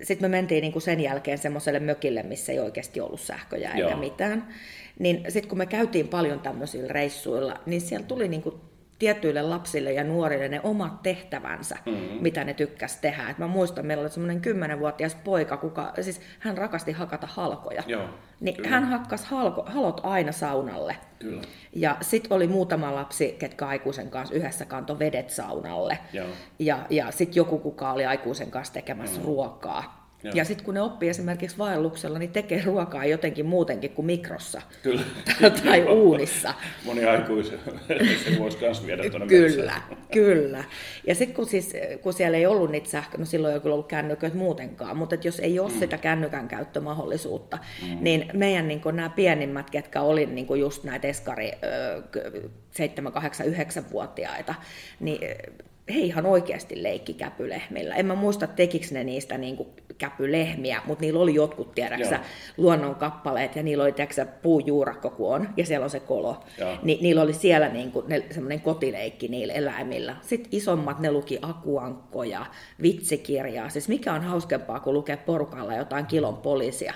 sitten 0.03 0.31
me 0.31 0.37
mentiin 0.37 0.63
niinku 0.63 0.81
sen 0.81 1.01
jälkeen 1.01 1.39
semmoiselle 1.39 1.81
mökille, 1.81 2.23
missä 2.23 2.53
ei 2.53 2.59
oikeasti 2.59 3.01
ollut 3.01 3.21
sähköjä 3.21 3.71
eikä 3.71 3.89
Joo. 3.89 3.97
mitään. 3.97 4.49
Niin 4.99 5.25
sitten 5.29 5.49
kun 5.49 5.59
me 5.59 5.67
käytiin 5.67 6.09
paljon 6.09 6.41
tämmöisillä 6.41 6.89
reissuilla, 6.89 7.61
niin 7.67 7.81
siellä 7.81 8.07
tuli 8.07 8.29
niinku 8.29 8.61
tietyille 8.99 9.43
lapsille 9.43 9.93
ja 9.93 10.05
nuorille 10.05 10.49
ne 10.49 10.61
omat 10.63 11.03
tehtävänsä, 11.03 11.77
mm-hmm. 11.87 12.19
mitä 12.21 12.45
ne 12.45 12.55
tykkäs 12.55 12.97
tehdä. 12.97 13.31
Et 13.31 13.39
mä 13.39 13.47
muistan, 13.47 13.87
meillä 13.87 14.01
oli 14.01 14.11
semmoinen 14.11 14.41
kymmenenvuotias 14.41 15.15
poika, 15.15 15.57
kuka, 15.57 15.93
siis 16.01 16.21
hän 16.39 16.59
rakasti 16.59 16.93
hakata 16.93 17.27
halkoja. 17.27 17.83
Joo, 17.87 18.09
niin 18.41 18.57
kyllä. 18.57 18.69
hän 18.69 18.85
hakkas 18.85 19.25
halko, 19.25 19.63
halot 19.67 20.01
aina 20.03 20.33
saunalle. 20.33 20.97
Kyllä. 21.19 21.43
Ja 21.73 21.97
sitten 22.01 22.33
oli 22.33 22.47
muutama 22.47 22.95
lapsi, 22.95 23.37
ketkä 23.39 23.67
aikuisen 23.67 24.11
kanssa 24.11 24.35
yhdessä 24.35 24.65
kanto 24.65 24.99
vedet 24.99 25.31
saunalle. 25.31 25.99
Joo. 26.13 26.29
Ja, 26.59 26.87
ja 26.91 27.11
sitten 27.11 27.37
joku, 27.37 27.59
kuka 27.59 27.93
oli 27.93 28.07
aikuisen 28.07 28.51
kanssa 28.51 28.75
tekemässä 28.75 29.21
mm. 29.21 29.27
ruokaa. 29.27 30.04
Joo. 30.25 30.33
Ja 30.35 30.45
sitten 30.45 30.65
kun 30.65 30.75
ne 30.75 30.81
oppii 30.81 31.09
esimerkiksi 31.09 31.59
vaelluksella, 31.59 32.19
niin 32.19 32.33
tekee 32.33 32.63
ruokaa 32.65 33.05
jotenkin 33.05 33.47
muutenkin 33.47 33.91
kuin 33.91 34.07
mikrossa 34.07 34.63
Kyllä. 34.83 35.03
tai 35.65 35.85
uunissa. 35.85 36.55
Moni 36.85 37.05
aikuisen 37.05 37.59
se 38.25 38.39
voisi 38.39 38.59
myös 38.61 38.87
viedä 38.87 39.03
tuonne 39.11 39.27
Kyllä, 39.27 39.73
metsään. 39.73 40.07
kyllä. 40.13 40.65
Ja 41.07 41.15
sitten 41.15 41.37
kun, 41.37 41.47
siis, 41.47 41.73
kun 42.03 42.13
siellä 42.13 42.39
ei 42.39 42.47
ollut 42.47 42.71
niitä 42.71 42.89
sähkö, 42.89 43.19
no 43.19 43.25
silloin 43.25 43.55
ei 43.55 43.61
kyllä 43.61 43.75
ollut 43.75 43.89
kännyköitä 43.89 44.37
muutenkaan, 44.37 44.97
mutta 44.97 45.17
jos 45.25 45.41
ei 45.41 45.59
ole 45.59 45.71
mm. 45.71 45.79
sitä 45.79 45.99
kännykän 45.99 46.49
käyttömahdollisuutta, 46.49 47.59
mm. 47.83 47.99
niin 48.01 48.31
meidän 48.33 48.69
niin 48.69 48.81
nämä 48.93 49.09
pienimmät, 49.09 49.71
ketkä 49.71 50.01
oli 50.01 50.27
niin 50.27 50.59
just 50.61 50.85
näitä 50.85 51.09
eskari 51.09 51.53
7, 52.71 53.13
8, 53.13 53.47
9-vuotiaita, 53.47 54.55
niin 55.01 55.19
he 55.95 56.01
ihan 56.01 56.27
oikeasti 56.27 56.83
leikki 56.83 57.15
käpylehmillä. 57.15 57.95
En 57.95 58.07
mä 58.07 58.15
muista, 58.15 58.47
tekikö 58.47 58.87
ne 58.91 59.05
niistä 59.05 59.39
niin 59.39 59.57
kuin 59.57 59.69
käpylehmiä, 59.99 60.83
mutta 60.87 61.03
niillä 61.03 61.21
oli 61.21 61.35
jotkut, 61.35 61.75
tiedäksä, 61.75 62.21
luonnon 62.57 62.95
kappaleet, 62.95 63.57
ja 63.57 63.63
niillä 63.63 63.85
oli, 63.85 63.93
tiedäksä, 63.93 64.27
puujuurakko, 64.27 65.11
kun 65.11 65.35
on, 65.35 65.49
ja 65.57 65.67
siellä 65.67 65.85
on 65.85 65.91
se 65.91 66.01
kolo. 66.01 66.45
Ni, 66.83 66.99
niillä 67.03 67.23
oli 67.23 67.33
siellä 67.33 67.69
niin 67.69 67.93
kuin, 67.93 68.09
ne, 68.09 68.25
semmoinen 68.31 68.61
kotileikki 68.61 69.29
niillä 69.29 69.53
eläimillä. 69.53 70.17
Sitten 70.23 70.49
isommat, 70.53 71.01
ne 71.01 71.11
luki 71.11 71.39
akuankkoja, 71.43 72.47
vitsikirjaa. 72.83 73.69
Siis 73.69 73.89
mikä 73.89 74.13
on 74.13 74.23
hauskempaa, 74.23 74.81
kuin 74.81 74.95
lukea 74.95 75.17
porukalla 75.17 75.75
jotain 75.75 76.07
kilon 76.07 76.37
poliisia 76.37 76.95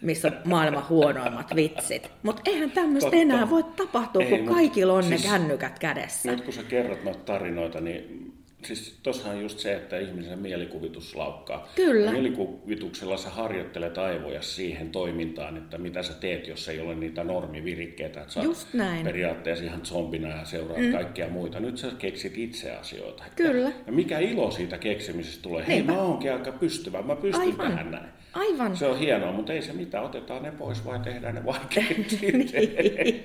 missä 0.00 0.28
on 0.28 0.34
maailman 0.44 0.88
huonoimmat 0.88 1.54
vitsit. 1.56 2.10
Mutta 2.22 2.42
eihän 2.44 2.70
tämmöistä 2.70 3.10
enää 3.12 3.50
voi 3.50 3.62
tapahtua, 3.62 4.22
Ei, 4.22 4.38
kun 4.38 4.54
kaikilla 4.54 4.92
on 4.92 5.04
siis, 5.04 5.22
ne 5.22 5.30
kännykät 5.30 5.78
kädessä. 5.78 6.30
Nyt 6.30 6.40
kun 6.40 6.52
sä 6.52 6.62
kerrot 6.62 7.04
noita 7.04 7.20
tarinoita, 7.20 7.80
niin 7.80 8.32
siis 8.64 8.98
tossahan 9.02 9.40
just 9.40 9.58
se, 9.58 9.74
että 9.74 9.98
ihmisen 9.98 10.38
mielikuvitus 10.38 11.16
laukkaa. 11.16 11.68
Kyllä. 11.74 12.12
Mielikuvituksella 12.12 13.16
sä 13.16 13.30
harjoittelet 13.30 13.98
aivoja 13.98 14.42
siihen 14.42 14.90
toimintaan, 14.90 15.56
että 15.56 15.78
mitä 15.78 16.02
sä 16.02 16.12
teet, 16.12 16.48
jos 16.48 16.68
ei 16.68 16.80
ole 16.80 16.94
niitä 16.94 17.24
normivirikkeitä. 17.24 18.20
Että 18.20 18.32
sä 18.32 18.42
just 18.42 18.74
näin. 18.74 19.04
periaatteessa 19.04 19.64
ihan 19.64 19.86
zombina 19.86 20.28
ja 20.28 20.44
seuraat 20.44 20.80
mm. 20.80 20.92
kaikkia 20.92 21.28
muita. 21.28 21.60
Nyt 21.60 21.78
sä 21.78 21.90
keksit 21.98 22.38
itse 22.38 22.72
asioita. 22.72 23.24
Kyllä. 23.36 23.72
Ja 23.86 23.92
mikä 23.92 24.18
ilo 24.18 24.50
siitä 24.50 24.78
keksimisestä 24.78 25.42
tulee? 25.42 25.66
Hei, 25.66 25.82
mä 25.82 26.02
oonkin 26.02 26.32
aika 26.32 26.52
pystyvä, 26.52 27.02
mä 27.02 27.16
pystyn 27.16 27.40
Aivan. 27.40 27.68
tähän 27.70 27.90
näin. 27.90 28.08
Aivan. 28.36 28.76
Se 28.76 28.86
on 28.86 28.98
hienoa, 28.98 29.32
mutta 29.32 29.52
ei 29.52 29.62
se 29.62 29.72
mitään, 29.72 30.04
otetaan 30.04 30.42
ne 30.42 30.50
pois 30.50 30.84
vai 30.84 31.00
tehdään 31.00 31.34
ne 31.34 31.44
vaikeat. 31.44 31.88
niin. 32.22 33.24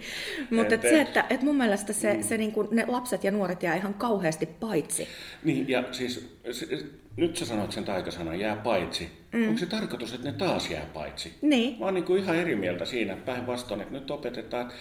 Mutta 0.50 0.75
et 0.75 0.82
se, 0.82 1.01
että 1.01 1.25
et 1.30 1.41
mun 1.41 1.56
mielestä 1.56 1.94
se, 1.94 2.13
mm. 2.13 2.24
se 2.24 2.38
niin 2.38 2.51
kuin, 2.51 2.68
ne 2.72 2.86
lapset 2.88 3.24
ja 3.24 3.32
nuoret 3.32 3.63
jää 3.63 3.75
ihan 3.75 3.94
kauheasti 3.94 4.46
paitsi. 4.46 5.08
Niin, 5.44 5.70
ja 5.70 5.84
siis 5.91 6.39
se, 6.51 6.68
nyt 7.15 7.38
sä 7.38 7.46
sanoit 7.46 7.72
sen 7.72 7.86
taikasanan, 7.86 8.39
jää 8.39 8.56
paitsi. 8.56 9.10
Mm. 9.32 9.48
Onko 9.48 9.60
se 9.60 9.65
tarkoitus, 9.65 10.13
että 10.13 10.32
ne 10.32 10.38
taas 10.38 10.70
jää 10.70 10.86
paitsi? 10.94 11.34
Niin. 11.41 11.80
Mä 11.80 11.86
oon 11.86 11.94
niin 11.94 12.06
kuin 12.06 12.24
ihan 12.24 12.36
eri 12.36 12.56
mieltä 12.56 12.86
siinä, 12.86 13.15
päinvastoin, 13.15 13.82
että 13.82 13.94
nyt 13.94 14.12
opetetaan, 14.12 14.72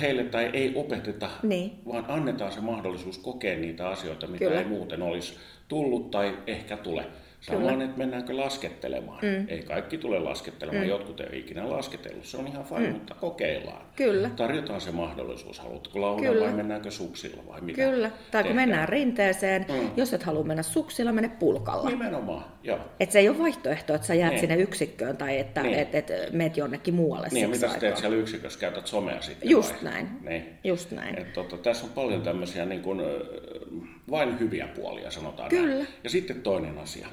heille 0.00 0.24
tai 0.24 0.50
ei 0.52 0.72
opeteta, 0.74 1.30
niin. 1.42 1.72
vaan 1.86 2.04
annetaan 2.08 2.52
se 2.52 2.60
mahdollisuus 2.60 3.18
kokea 3.18 3.58
niitä 3.58 3.88
asioita, 3.88 4.26
mitä 4.26 4.44
Kyllä. 4.44 4.58
ei 4.58 4.64
muuten 4.64 5.02
olisi 5.02 5.36
tullut 5.68 6.10
tai 6.10 6.38
ehkä 6.46 6.76
tule. 6.76 7.06
Samoin, 7.40 7.82
että 7.82 7.98
mennäänkö 7.98 8.36
laskettelemaan. 8.36 9.18
Mm. 9.22 9.48
Ei 9.48 9.62
kaikki 9.62 9.98
tule 9.98 10.18
laskettelemaan, 10.18 10.84
mm. 10.84 10.88
jotkut 10.88 11.20
ei 11.20 11.26
lasketellut. 11.26 11.70
lasketellut. 11.70 12.24
Se 12.24 12.36
on 12.36 12.46
ihan 12.46 12.64
fine, 12.64 12.86
mm. 12.86 12.92
mutta 12.92 13.14
kokeillaan. 13.14 13.86
Kyllä. 13.96 14.30
Tarjotaan 14.36 14.80
se 14.80 14.90
mahdollisuus. 14.90 15.58
Haluatko 15.58 16.00
laulaa 16.00 16.32
Kyllä. 16.32 16.44
vai 16.44 16.52
mennäänkö 16.52 16.90
suksilla 16.90 17.42
vai 17.48 17.60
mitä? 17.60 17.82
Kyllä. 17.82 18.08
Tai 18.08 18.18
tehdään. 18.30 18.46
kun 18.46 18.56
mennään 18.56 18.88
rinteeseen, 18.88 19.66
mm. 19.68 19.90
jos 19.96 20.14
et 20.14 20.22
halua 20.22 20.44
mennä 20.44 20.62
suksilla, 20.62 21.12
mene 21.12 21.28
pulkalla. 21.28 21.90
Nimenomaan, 21.90 22.44
joo. 22.62 22.78
Et 23.00 23.10
se 23.10 23.18
ei 23.18 23.28
ole 23.28 23.38
vaihtoehto, 23.38 23.94
että 23.94 24.06
sä 24.06 24.14
jäät 24.14 24.30
niin. 24.30 24.40
sinne 24.40 24.56
yksikköön 24.56 25.16
tai 25.16 25.38
että 25.38 25.62
niin. 25.62 25.78
et, 25.78 25.94
et 25.94 26.12
meet 26.32 26.56
jonnekin 26.56 26.94
muualle 26.94 27.28
Niin, 27.32 27.50
mitä 27.50 27.68
sä 27.68 27.78
teet 27.78 27.96
siellä 27.96 28.16
yksikössä? 28.16 28.60
Käytät 28.60 28.86
somea 28.86 29.22
sitten 29.22 29.50
Just 29.50 29.74
vai? 29.74 29.92
näin. 29.92 30.08
Niin. 30.20 30.58
Just 30.64 30.90
näin. 30.90 31.18
Et, 31.18 31.32
tota, 31.32 31.56
tässä 31.56 31.86
on 31.86 31.92
paljon 31.92 32.22
tämmöisiä 32.22 32.64
niin 32.64 32.82
kuin, 32.82 33.00
vain 34.10 34.40
hyviä 34.40 34.68
puolia, 34.68 35.10
sanotaan 35.10 35.48
Kyllä. 35.48 35.74
näin. 35.74 35.88
Ja 36.04 36.10
sitten 36.10 36.42
toinen 36.42 36.78
asia 36.78 37.08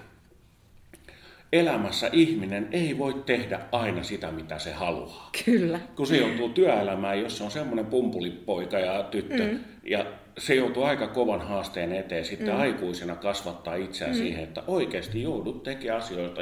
elämässä 1.54 2.10
ihminen 2.12 2.68
ei 2.72 2.98
voi 2.98 3.14
tehdä 3.26 3.60
aina 3.72 4.04
sitä, 4.04 4.32
mitä 4.32 4.60
se 4.60 4.72
haluaa. 4.72 5.30
Kyllä. 5.46 5.80
Kun 5.96 6.08
se 6.08 6.18
joutuu 6.18 6.50
työelämään, 6.50 7.20
jos 7.20 7.38
se 7.38 7.44
on 7.44 7.52
semmoinen 7.52 7.86
pumpulipoika 7.86 8.80
ja 8.80 9.04
tyttö, 9.04 9.44
mm. 9.52 9.60
ja 9.84 10.06
se 10.38 10.56
joutuu 10.56 10.84
aika 10.84 11.08
kovan 11.08 11.42
haasteen 11.42 11.94
eteen 11.94 12.26
sitten 12.26 12.54
mm. 12.54 12.60
aikuisena 12.60 13.16
kasvattaa 13.16 13.76
itseään 13.76 14.14
mm. 14.14 14.18
siihen, 14.18 14.44
että 14.44 14.64
oikeasti 14.68 15.22
joudut 15.22 15.64
tekemään 15.64 16.02
asioita, 16.02 16.42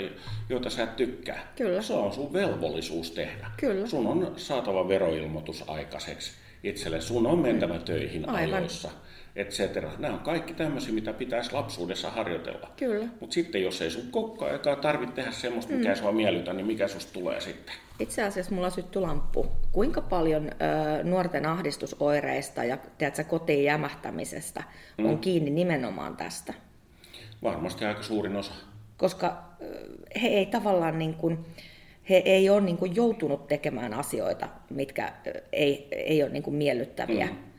joita 0.49 0.69
sä 0.69 0.83
et 0.83 0.95
tykkää. 0.95 1.53
Kyllä. 1.55 1.81
Se 1.81 1.93
on 1.93 2.13
sun 2.13 2.33
velvollisuus 2.33 3.11
tehdä. 3.11 3.51
Kyllä. 3.57 3.87
Sun 3.87 4.07
on 4.07 4.33
saatava 4.35 4.87
veroilmoitus 4.87 5.63
aikaiseksi 5.67 6.31
itselle. 6.63 7.01
Sun 7.01 7.27
on 7.27 7.39
mentävä 7.39 7.77
mm. 7.77 7.83
töihin 7.83 8.29
Aivan. 8.29 8.53
ajoissa 8.53 8.89
et 9.35 9.49
cetera. 9.49 9.91
Nämä 9.97 10.13
on 10.13 10.19
kaikki 10.19 10.53
tämmöisiä, 10.53 10.93
mitä 10.93 11.13
pitäisi 11.13 11.53
lapsuudessa 11.53 12.09
harjoitella. 12.09 12.71
Kyllä. 12.77 13.07
Mutta 13.19 13.33
sitten 13.33 13.63
jos 13.63 13.81
ei 13.81 13.91
sun 13.91 14.11
koko 14.11 14.45
aikaa 14.45 14.75
tarvitse 14.75 15.15
tehdä 15.15 15.31
semmoista, 15.31 15.73
mikä 15.73 15.89
mm. 15.89 15.95
sua 15.95 16.11
miellytä, 16.11 16.53
niin 16.53 16.65
mikä 16.65 16.87
susta 16.87 17.13
tulee 17.13 17.41
sitten? 17.41 17.75
Itse 17.99 18.23
asiassa 18.23 18.55
mulla 18.55 18.69
syttyi 18.69 19.01
lamppu. 19.01 19.47
Kuinka 19.71 20.01
paljon 20.01 20.49
ö, 20.49 21.03
nuorten 21.03 21.45
ahdistusoireista 21.45 22.63
ja 22.63 22.77
tiedätkö, 22.97 23.23
kotiin 23.23 23.63
jämähtämisestä 23.63 24.63
mm. 24.97 25.05
on 25.05 25.19
kiinni 25.19 25.51
nimenomaan 25.51 26.17
tästä? 26.17 26.53
Varmasti 27.43 27.85
aika 27.85 28.03
suurin 28.03 28.35
osa. 28.35 28.53
Koska 28.97 29.43
he 30.21 30.27
ei 30.27 30.45
tavallaan 30.45 30.99
niin 30.99 31.13
kuin, 31.13 31.45
he 32.09 32.15
ei 32.15 32.49
ole 32.49 32.61
niin 32.61 32.77
kuin 32.77 32.95
joutunut 32.95 33.47
tekemään 33.47 33.93
asioita, 33.93 34.49
mitkä 34.69 35.13
ei, 35.51 35.87
ei 35.91 36.23
ole 36.23 36.31
niin 36.31 36.43
kuin 36.43 36.55
miellyttäviä. 36.55 37.25
Mm 37.25 37.50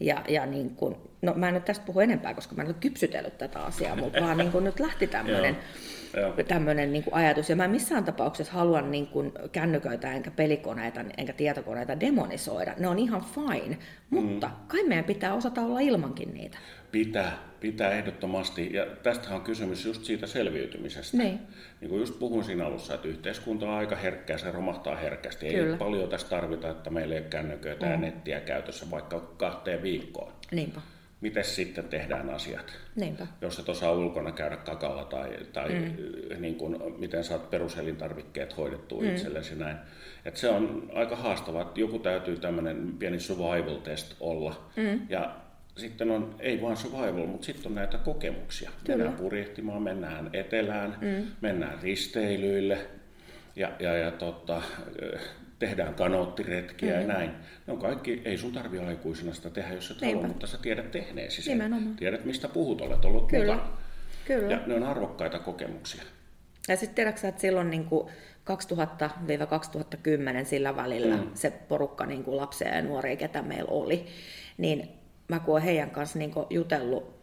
ja, 0.00 0.24
ja 0.28 0.46
niin 0.46 0.70
kuin, 0.70 0.96
no 1.22 1.34
mä 1.34 1.48
en 1.48 1.54
nyt 1.54 1.64
tästä 1.64 1.86
puhu 1.86 2.00
enempää, 2.00 2.34
koska 2.34 2.54
mä 2.54 2.62
en 2.62 2.68
ole 2.68 2.76
kypsytellyt 2.80 3.38
tätä 3.38 3.60
asiaa, 3.60 3.96
mutta 3.96 4.20
vaan 4.20 4.36
niin 4.36 4.52
kuin 4.52 4.64
nyt 4.64 4.80
lähti 4.80 5.06
tämmöinen 5.06 5.56
tämmöinen 6.48 6.92
niin 6.92 7.04
ajatus. 7.12 7.50
Ja 7.50 7.56
mä 7.56 7.64
en 7.64 7.70
missään 7.70 8.04
tapauksessa 8.04 8.52
halua 8.52 8.80
niin 8.80 9.06
kuin 9.06 9.32
kännyköitä, 9.52 10.12
enkä 10.12 10.30
pelikoneita, 10.30 11.04
enkä 11.16 11.32
tietokoneita 11.32 12.00
demonisoida. 12.00 12.74
Ne 12.78 12.88
on 12.88 12.98
ihan 12.98 13.24
fine, 13.24 13.78
mutta 14.10 14.46
mm. 14.46 14.54
kai 14.68 14.84
meidän 14.84 15.04
pitää 15.04 15.34
osata 15.34 15.60
olla 15.60 15.80
ilmankin 15.80 16.34
niitä. 16.34 16.58
Pitää, 16.92 17.38
pitää 17.60 17.90
ehdottomasti. 17.90 18.72
Ja 18.72 18.86
tästähän 18.86 19.38
on 19.38 19.44
kysymys 19.44 19.84
just 19.84 20.04
siitä 20.04 20.26
selviytymisestä. 20.26 21.16
Niin. 21.16 21.40
niin 21.80 21.88
kuin 21.88 22.00
just 22.00 22.18
puhun 22.18 22.44
siinä 22.44 22.66
alussa, 22.66 22.94
että 22.94 23.08
yhteiskunta 23.08 23.66
on 23.66 23.74
aika 23.74 23.96
herkkää, 23.96 24.38
se 24.38 24.50
romahtaa 24.50 24.96
herkästi. 24.96 25.48
Kyllä. 25.48 25.72
Ei 25.72 25.78
paljon 25.78 26.08
tässä 26.08 26.28
tarvita, 26.28 26.70
että 26.70 26.90
meillä 26.90 27.14
ei 27.14 27.20
ole 27.20 27.28
kännyköitä 27.28 27.86
mm. 27.86 27.92
ja 27.92 27.98
nettiä 27.98 28.40
käytössä 28.40 28.86
vaikka 28.90 29.20
kahteen 29.20 29.82
viikkoon. 29.82 30.32
Niinpä 30.52 30.80
miten 31.20 31.44
sitten 31.44 31.84
tehdään 31.84 32.30
asiat. 32.30 32.72
Niinpä. 32.96 33.26
Jos 33.40 33.58
et 33.58 33.68
osaa 33.68 33.92
ulkona 33.92 34.32
käydä 34.32 34.56
kakalla 34.56 35.04
tai, 35.04 35.38
tai 35.52 35.68
mm. 35.68 36.42
niin 36.42 36.54
kuin, 36.54 36.76
miten 36.98 37.24
saat 37.24 37.50
peruselintarvikkeet 37.50 38.56
hoidettua 38.56 39.02
mm. 39.02 39.08
itsellesi 39.10 39.54
näin. 39.54 39.76
Et 40.24 40.36
se 40.36 40.48
on 40.48 40.90
aika 40.94 41.16
haastavaa, 41.16 41.62
että 41.62 41.80
joku 41.80 41.98
täytyy 41.98 42.36
tämmöinen 42.36 42.94
pieni 42.98 43.20
survival 43.20 43.76
test 43.76 44.16
olla. 44.20 44.70
Mm. 44.76 45.00
Ja 45.08 45.36
sitten 45.76 46.10
on, 46.10 46.34
ei 46.38 46.62
vain 46.62 46.76
survival, 46.76 47.26
mutta 47.26 47.44
sitten 47.46 47.66
on 47.66 47.74
näitä 47.74 47.98
kokemuksia. 47.98 48.70
Kyllä. 48.70 48.96
Mennään 48.96 49.18
purjehtimaan, 49.18 49.82
mennään 49.82 50.30
etelään, 50.32 50.96
mm. 51.00 51.26
mennään 51.40 51.78
risteilyille 51.82 52.78
ja, 53.56 53.72
ja, 53.78 53.96
ja 53.96 54.10
tota, 54.10 54.62
tehdään 55.60 55.94
kanoottiretkiä 55.94 56.94
mm. 56.94 57.00
ja 57.00 57.06
näin. 57.06 57.30
Ne 57.66 57.72
on 57.72 57.78
kaikki, 57.78 58.22
ei 58.24 58.38
sun 58.38 58.52
tarvi 58.52 58.78
aikuisena 58.78 59.34
sitä 59.34 59.50
tehdä, 59.50 59.74
jos 59.74 59.90
et 59.90 60.02
halua, 60.02 60.28
mutta 60.28 60.46
sä 60.46 60.58
tiedät 60.58 60.90
tehneesi 60.90 61.42
sen. 61.42 61.58
Nimenomaan. 61.58 61.96
Tiedät, 61.96 62.24
mistä 62.24 62.48
puhut, 62.48 62.80
olet 62.80 63.04
ollut 63.04 63.28
Kyllä. 63.28 63.54
mukana. 63.54 63.76
Kyllä. 64.26 64.52
Ja 64.52 64.60
ne 64.66 64.74
on 64.74 64.82
arvokkaita 64.82 65.38
kokemuksia. 65.38 66.02
Ja 66.68 66.76
sitten 66.76 66.94
tiedätkö 66.94 67.28
että 67.28 67.40
silloin 67.40 67.70
niin 67.70 67.84
kuin 67.84 68.08
2000-2010 70.42 70.44
sillä 70.44 70.76
välillä 70.76 71.16
mm. 71.16 71.30
se 71.34 71.50
porukka 71.50 72.06
niin 72.06 72.24
kuin 72.24 72.36
lapsia 72.36 72.76
ja 72.76 72.82
nuoria, 72.82 73.16
ketä 73.16 73.42
meillä 73.42 73.70
oli, 73.70 74.06
niin 74.58 74.88
mä 75.28 75.40
kun 75.40 75.54
olen 75.54 75.64
heidän 75.64 75.90
kanssa 75.90 76.18
niin 76.18 76.30
kuin 76.30 76.46
jutellut, 76.50 77.20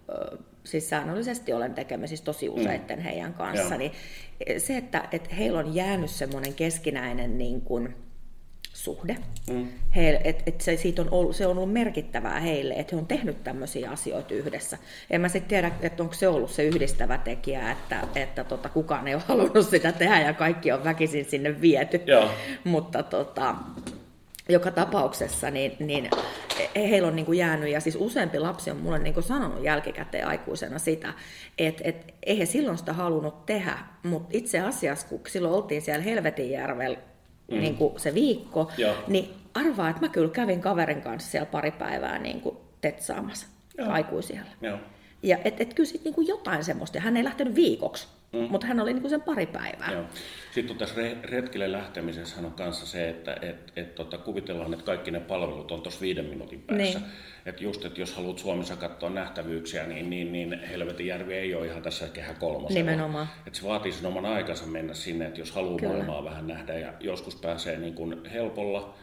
siis 0.63 0.89
säännöllisesti 0.89 1.53
olen 1.53 1.73
tekemisissä 1.73 2.25
tosi 2.25 2.49
useitten 2.49 2.99
mm. 2.99 3.03
heidän 3.03 3.33
kanssa, 3.33 3.75
Joo. 3.75 3.77
niin 3.77 3.91
se, 4.57 4.77
että, 4.77 5.07
että 5.11 5.35
heillä 5.35 5.59
on 5.59 5.75
jäänyt 5.75 6.09
semmoinen 6.09 6.53
keskinäinen 6.53 7.37
niin 7.37 7.61
kuin, 7.61 7.95
suhde. 8.77 9.17
Mm. 9.49 9.67
He, 9.95 10.21
et, 10.23 10.43
et 10.45 10.61
se, 10.61 10.77
siitä 10.77 11.01
on 11.01 11.07
ollut, 11.11 11.35
se 11.35 11.47
on 11.47 11.57
ollut 11.57 11.73
merkittävää 11.73 12.39
heille, 12.39 12.73
että 12.73 12.95
he 12.95 12.99
on 12.99 13.07
tehnyt 13.07 13.43
tämmöisiä 13.43 13.91
asioita 13.91 14.33
yhdessä. 14.33 14.77
En 15.09 15.21
mä 15.21 15.29
sitten 15.29 15.49
tiedä, 15.49 15.71
että 15.81 16.03
onko 16.03 16.15
se 16.15 16.27
ollut 16.27 16.51
se 16.51 16.63
yhdistävä 16.63 17.17
tekijä, 17.17 17.71
että, 17.71 18.07
että 18.15 18.43
tota, 18.43 18.69
kukaan 18.69 19.07
ei 19.07 19.15
ole 19.15 19.23
halunnut 19.27 19.69
sitä 19.69 19.91
tehdä 19.91 20.21
ja 20.21 20.33
kaikki 20.33 20.71
on 20.71 20.83
väkisin 20.83 21.25
sinne 21.25 21.61
viety. 21.61 22.01
Joo. 22.05 22.29
Mutta 22.63 23.03
tota, 23.03 23.55
joka 24.49 24.71
tapauksessa 24.71 25.51
niin, 25.51 25.75
niin 25.79 26.09
heillä 26.75 27.07
on 27.07 27.15
niin 27.15 27.25
kuin 27.25 27.37
jäänyt, 27.37 27.69
ja 27.69 27.79
siis 27.79 27.97
useampi 27.99 28.39
lapsi 28.39 28.71
on 28.71 28.77
mulle 28.77 28.99
niin 28.99 29.13
kuin 29.13 29.23
sanonut 29.23 29.63
jälkikäteen 29.63 30.27
aikuisena 30.27 30.79
sitä, 30.79 31.13
että 31.57 31.81
et, 31.85 32.13
ei 32.23 32.39
he 32.39 32.45
silloin 32.45 32.77
sitä 32.77 32.93
halunnut 32.93 33.45
tehdä, 33.45 33.77
mutta 34.03 34.29
itse 34.33 34.59
asiassa, 34.59 35.07
kun 35.07 35.21
silloin 35.27 35.53
oltiin 35.53 35.81
siellä 35.81 36.03
Helvetinjärvellä 36.03 36.97
mm. 37.51 37.59
niin 37.59 37.77
kuin 37.77 37.99
se 37.99 38.13
viikko, 38.13 38.71
Joo. 38.77 38.95
niin 39.07 39.29
arvaa, 39.53 39.89
että 39.89 40.01
mä 40.01 40.09
kyllä 40.09 40.29
kävin 40.29 40.61
kaverin 40.61 41.01
kanssa 41.01 41.31
siellä 41.31 41.45
pari 41.45 41.71
päivää 41.71 42.19
niin 42.19 42.41
kuin 42.41 42.57
tetsaamassa 42.81 43.47
Joo. 43.77 43.89
aikuisilla. 43.89 44.51
Joo. 44.61 44.77
Ja 45.23 45.37
et, 45.43 45.61
et 45.61 45.73
kyllä 45.73 45.89
sitten 45.89 46.13
niin 46.17 46.27
jotain 46.27 46.63
semmoista, 46.63 46.99
hän 46.99 47.17
ei 47.17 47.23
lähtenyt 47.23 47.55
viikoksi, 47.55 48.07
Mm. 48.33 48.47
Mutta 48.49 48.67
hän 48.67 48.79
oli 48.79 48.93
niin 48.93 49.01
kuin 49.01 49.09
sen 49.09 49.21
pari 49.21 49.45
päivää. 49.45 49.91
Joo. 49.91 50.03
Sitten 50.51 50.71
on 50.71 50.77
tässä 50.77 51.01
retkille 51.23 51.71
lähtemisessä 51.71 52.41
on 52.43 52.51
kanssa 52.51 52.85
se, 52.85 53.09
että 53.09 53.37
et, 53.41 53.73
et, 53.75 53.95
tota, 53.95 54.17
kuvitellaan, 54.17 54.73
että 54.73 54.85
kaikki 54.85 55.11
ne 55.11 55.19
palvelut 55.19 55.71
on 55.71 55.81
tuossa 55.81 56.01
viiden 56.01 56.25
minuutin 56.25 56.61
päässä. 56.61 56.99
Niin. 56.99 57.09
Että 57.45 57.63
just, 57.63 57.85
että 57.85 57.99
jos 57.99 58.15
haluat 58.15 58.39
Suomessa 58.39 58.75
katsoa 58.75 59.09
nähtävyyksiä, 59.09 59.87
niin, 59.87 60.09
niin, 60.09 60.31
niin 60.31 60.59
Helvetinjärvi 60.69 61.33
ei 61.33 61.55
ole 61.55 61.67
ihan 61.67 61.81
tässä 61.81 62.07
kehä 62.07 62.33
kolmosella. 62.33 62.79
Nimenomaan. 62.79 63.27
Että 63.47 63.59
se 63.59 63.67
vaatii 63.67 63.91
sen 63.91 64.05
oman 64.05 64.25
aikansa 64.25 64.65
mennä 64.65 64.93
sinne, 64.93 65.25
että 65.25 65.39
jos 65.39 65.51
haluaa 65.51 65.79
Kyllä. 65.79 65.93
maailmaa 65.93 66.23
vähän 66.23 66.47
nähdä 66.47 66.73
ja 66.73 66.93
joskus 66.99 67.35
pääsee 67.35 67.77
niin 67.77 67.93
kuin 67.93 68.25
helpolla, 68.25 68.95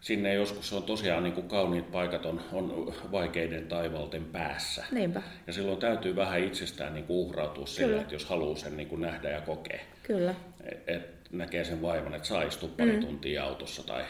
sinne 0.00 0.34
joskus 0.34 0.72
on 0.72 0.82
tosiaan 0.82 1.22
niin 1.22 1.32
kuin 1.32 1.48
kauniit 1.48 1.90
paikat 1.90 2.26
on, 2.26 2.40
on 2.52 2.94
vaikeiden 3.12 3.68
taivalten 3.68 4.24
päässä. 4.24 4.84
Niinpä. 4.90 5.22
Ja 5.46 5.52
silloin 5.52 5.78
täytyy 5.78 6.16
vähän 6.16 6.44
itsestään 6.44 6.94
niin 6.94 7.04
kuin 7.04 7.16
uhrautua 7.16 7.66
sille, 7.66 8.00
että 8.00 8.14
jos 8.14 8.24
haluaa 8.24 8.56
sen 8.56 8.76
niin 8.76 8.88
kuin 8.88 9.00
nähdä 9.00 9.30
ja 9.30 9.40
kokea. 9.40 9.80
Kyllä. 10.02 10.34
Et, 10.64 10.88
et 10.88 11.20
näkee 11.32 11.64
sen 11.64 11.82
vaivan, 11.82 12.14
että 12.14 12.28
saa 12.28 12.42
istua 12.42 12.68
pari 12.76 12.92
mm. 12.92 13.00
tuntia 13.00 13.44
autossa. 13.44 13.86
Tai 13.86 14.04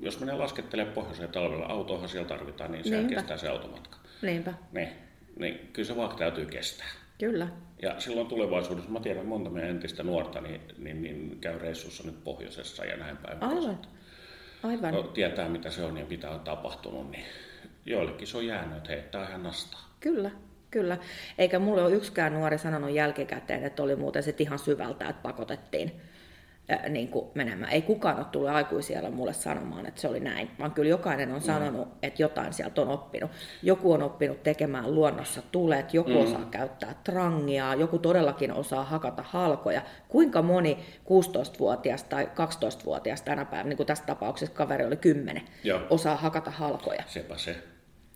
jos 0.00 0.20
menee 0.20 0.34
laskettelemaan 0.34 0.94
pohjoiseen 0.94 1.28
talvella, 1.28 1.66
autoahan 1.66 2.08
siellä 2.08 2.28
tarvitaan, 2.28 2.72
niin 2.72 2.84
se 2.84 3.04
kestää 3.08 3.36
se 3.36 3.48
automatka. 3.48 3.98
Niinpä. 4.22 4.54
Niin, 4.72 4.88
niin 5.38 5.70
kyllä 5.72 5.86
se 5.86 5.96
vaan 5.96 6.16
täytyy 6.16 6.46
kestää. 6.46 6.88
Kyllä. 7.18 7.48
Ja 7.82 8.00
silloin 8.00 8.26
tulevaisuudessa, 8.26 8.90
mä 8.90 9.00
tiedän 9.00 9.26
monta 9.26 9.50
meidän 9.50 9.70
entistä 9.70 10.02
nuorta, 10.02 10.40
niin, 10.40 10.60
niin, 10.78 11.02
niin 11.02 11.38
käy 11.40 11.58
reissussa 11.58 12.04
nyt 12.04 12.24
pohjoisessa 12.24 12.84
ja 12.84 12.96
näin 12.96 13.16
päin. 13.16 13.42
Aivan. 13.42 13.78
Aivan. 14.62 14.94
No, 14.94 15.02
tietää 15.02 15.48
mitä 15.48 15.70
se 15.70 15.84
on 15.84 15.96
ja 15.98 16.06
mitä 16.06 16.30
on 16.30 16.40
tapahtunut, 16.40 17.10
niin 17.10 17.24
joillekin 17.86 18.26
se 18.26 18.36
on 18.36 18.46
jäänyt, 18.46 18.76
että 18.76 18.92
hei, 18.92 19.02
tämä 19.02 19.24
on 19.24 19.30
ihan 19.30 19.42
nastaa. 19.42 19.80
Kyllä, 20.00 20.30
kyllä. 20.70 20.98
Eikä 21.38 21.58
mulle 21.58 21.82
ole 21.82 21.94
yksikään 21.94 22.34
nuori 22.34 22.58
sanonut 22.58 22.90
jälkikäteen, 22.90 23.64
että 23.64 23.82
oli 23.82 23.96
muuten 23.96 24.22
sitten 24.22 24.46
ihan 24.46 24.58
syvältä, 24.58 25.08
että 25.08 25.22
pakotettiin 25.22 26.00
niin 26.88 27.08
kuin 27.08 27.26
menemään. 27.34 27.72
Ei 27.72 27.82
kukaan 27.82 28.16
ole 28.16 28.24
tullut 28.24 28.50
aikuisiellä 28.50 29.10
mulle 29.10 29.32
sanomaan, 29.32 29.86
että 29.86 30.00
se 30.00 30.08
oli 30.08 30.20
näin, 30.20 30.50
vaan 30.58 30.72
kyllä 30.72 30.88
jokainen 30.88 31.30
on 31.30 31.40
mm. 31.40 31.46
sanonut, 31.46 31.88
mm. 31.88 31.94
että 32.02 32.22
jotain 32.22 32.52
sieltä 32.52 32.80
on 32.80 32.88
oppinut. 32.88 33.30
Joku 33.62 33.92
on 33.92 34.02
oppinut 34.02 34.42
tekemään 34.42 34.94
luonnossa 34.94 35.42
tulet, 35.52 35.94
joku 35.94 36.10
mm. 36.10 36.16
osaa 36.16 36.44
käyttää 36.50 36.94
trangia, 37.04 37.74
joku 37.74 37.98
todellakin 37.98 38.52
osaa 38.52 38.84
hakata 38.84 39.22
halkoja. 39.22 39.82
Kuinka 40.08 40.42
moni 40.42 40.78
16-vuotias 41.04 42.04
tai 42.04 42.24
12-vuotias 42.24 43.22
tänä 43.22 43.44
päivänä, 43.44 43.68
niin 43.68 43.76
kuin 43.76 43.86
tässä 43.86 44.04
tapauksessa 44.06 44.54
kaveri 44.54 44.84
oli 44.84 44.96
10, 44.96 45.42
Joo. 45.64 45.80
osaa 45.90 46.16
hakata 46.16 46.50
halkoja? 46.50 47.02
Sepä 47.06 47.38
se. 47.38 47.56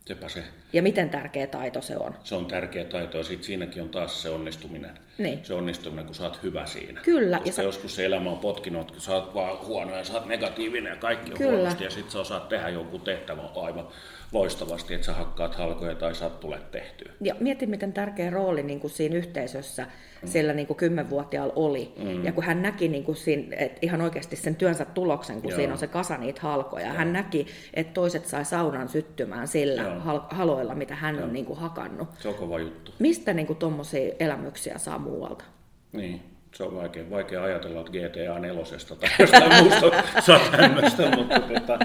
Sepä 0.05 0.29
se. 0.29 0.45
Ja 0.73 0.83
miten 0.83 1.11
tärkeä 1.11 1.47
taito 1.47 1.81
se 1.83 1.97
on? 1.97 2.15
Se 2.25 2.35
on 2.35 2.47
tärkeä 2.47 2.85
taito 2.85 3.19
ja 3.19 3.25
sit 3.25 3.45
siinäkin 3.45 3.83
on 3.83 3.89
taas 3.89 4.23
se 4.23 4.31
onnistuminen. 4.31 4.91
Niin. 5.19 5.45
Se 5.45 5.55
onnistuminen, 5.55 6.07
kun 6.07 6.15
sä 6.15 6.23
oot 6.23 6.43
hyvä 6.43 6.67
siinä. 6.67 7.01
Kyllä. 7.01 7.37
Koska 7.37 7.49
ja 7.49 7.53
sä... 7.53 7.63
joskus 7.63 7.95
se 7.95 8.05
elämä 8.05 8.31
on 8.31 8.39
potkinut, 8.39 8.91
kun 8.91 9.01
sä 9.01 9.15
oot 9.15 9.35
vaan 9.35 9.67
huono 9.67 9.97
ja 9.97 10.05
sä 10.05 10.13
oot 10.13 10.27
negatiivinen 10.27 10.91
ja 10.91 10.97
kaikki 10.97 11.33
on 11.33 11.39
Kyllä. 11.39 11.57
huonosti 11.57 11.85
ja 11.85 11.91
sit 11.91 12.11
sä 12.11 12.21
osaat 12.21 12.49
tehdä 12.49 12.69
jonkun 12.69 13.01
tehtävän 13.01 13.49
aivan 13.57 13.89
loistavasti, 14.33 14.95
että 14.95 15.07
sä 15.07 15.13
hakkaat 15.13 15.55
halkoja 15.55 15.95
tai 15.95 16.15
saat 16.15 16.41
tule 16.41 16.59
tehtyä. 16.71 17.13
Ja 17.21 17.35
mieti, 17.41 17.67
miten 17.67 17.93
tärkeä 17.93 18.31
rooli 18.31 18.63
niin 18.63 18.81
kuin 18.81 18.91
siinä 18.91 19.17
yhteisössä 19.17 19.87
mm. 20.23 20.29
sillä 20.29 20.53
niin 20.53 20.67
kuin 20.67 20.77
kymmenvuotiaalla 20.77 21.53
oli. 21.57 21.93
Mm. 21.99 22.25
Ja 22.25 22.33
kun 22.33 22.45
hän 22.45 22.63
näki 22.63 22.89
niin 22.89 23.05
kuin 23.05 23.17
siinä, 23.17 23.57
että 23.57 23.79
ihan 23.83 24.01
oikeasti 24.01 24.37
sen 24.37 24.57
työnsä 24.57 24.85
tuloksen, 24.85 25.43
kun 25.43 25.51
Joo. 25.51 25.57
siinä 25.57 25.73
on 25.73 25.79
se 25.79 25.87
kasa 25.87 26.17
niitä 26.17 26.41
halkoja. 26.41 26.87
Joo. 26.87 26.97
Hän 26.97 27.13
näki, 27.13 27.47
että 27.75 27.95
toiset 27.95 28.27
sai 28.27 28.45
saunan 28.45 28.89
syttymään 28.89 29.49
sillä 29.49 29.83
Joo. 29.83 30.25
haloilla, 30.31 30.75
mitä 30.75 30.95
hän 30.95 31.15
Joo. 31.15 31.25
on 31.25 31.33
niin 31.33 31.47
kuin 31.47 31.59
hakannut. 31.59 32.09
Se 32.19 32.29
on 32.29 32.35
kova 32.35 32.59
juttu. 32.59 32.93
Mistä 32.99 33.35
niin 33.35 33.57
tuommoisia 33.57 34.15
elämyksiä 34.21 34.79
saa 34.79 34.99
muualta? 34.99 35.45
Niin 35.93 36.32
se 36.55 36.63
on 36.63 36.75
vaikea, 36.75 37.11
vaikea 37.11 37.43
ajatella, 37.43 37.81
että 37.81 37.93
GTA 37.93 38.39
4 38.39 38.63
tai 39.01 39.11
jostain 39.19 39.63
muusta 39.63 40.03
saa 40.21 40.41
tämmöistä, 40.51 41.17
mutta, 41.17 41.41
tota, 41.41 41.79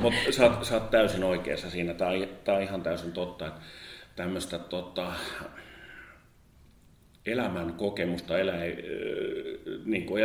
mutta 0.00 0.32
sä, 0.32 0.44
oot, 0.44 0.64
sä 0.64 0.74
oot 0.74 0.90
täysin 0.90 1.24
oikeassa 1.24 1.70
siinä. 1.70 1.94
Tämä 1.94 2.10
on, 2.10 2.28
tämä 2.44 2.56
on 2.56 2.62
ihan 2.62 2.82
täysin 2.82 3.12
totta, 3.12 3.46
että 3.46 3.60
tämmöistä 4.16 4.58
tota, 4.58 5.12
elämän 7.26 7.72
kokemusta, 7.72 8.38
elä, 8.38 8.52
niin 9.84 10.06
kuin 10.06 10.22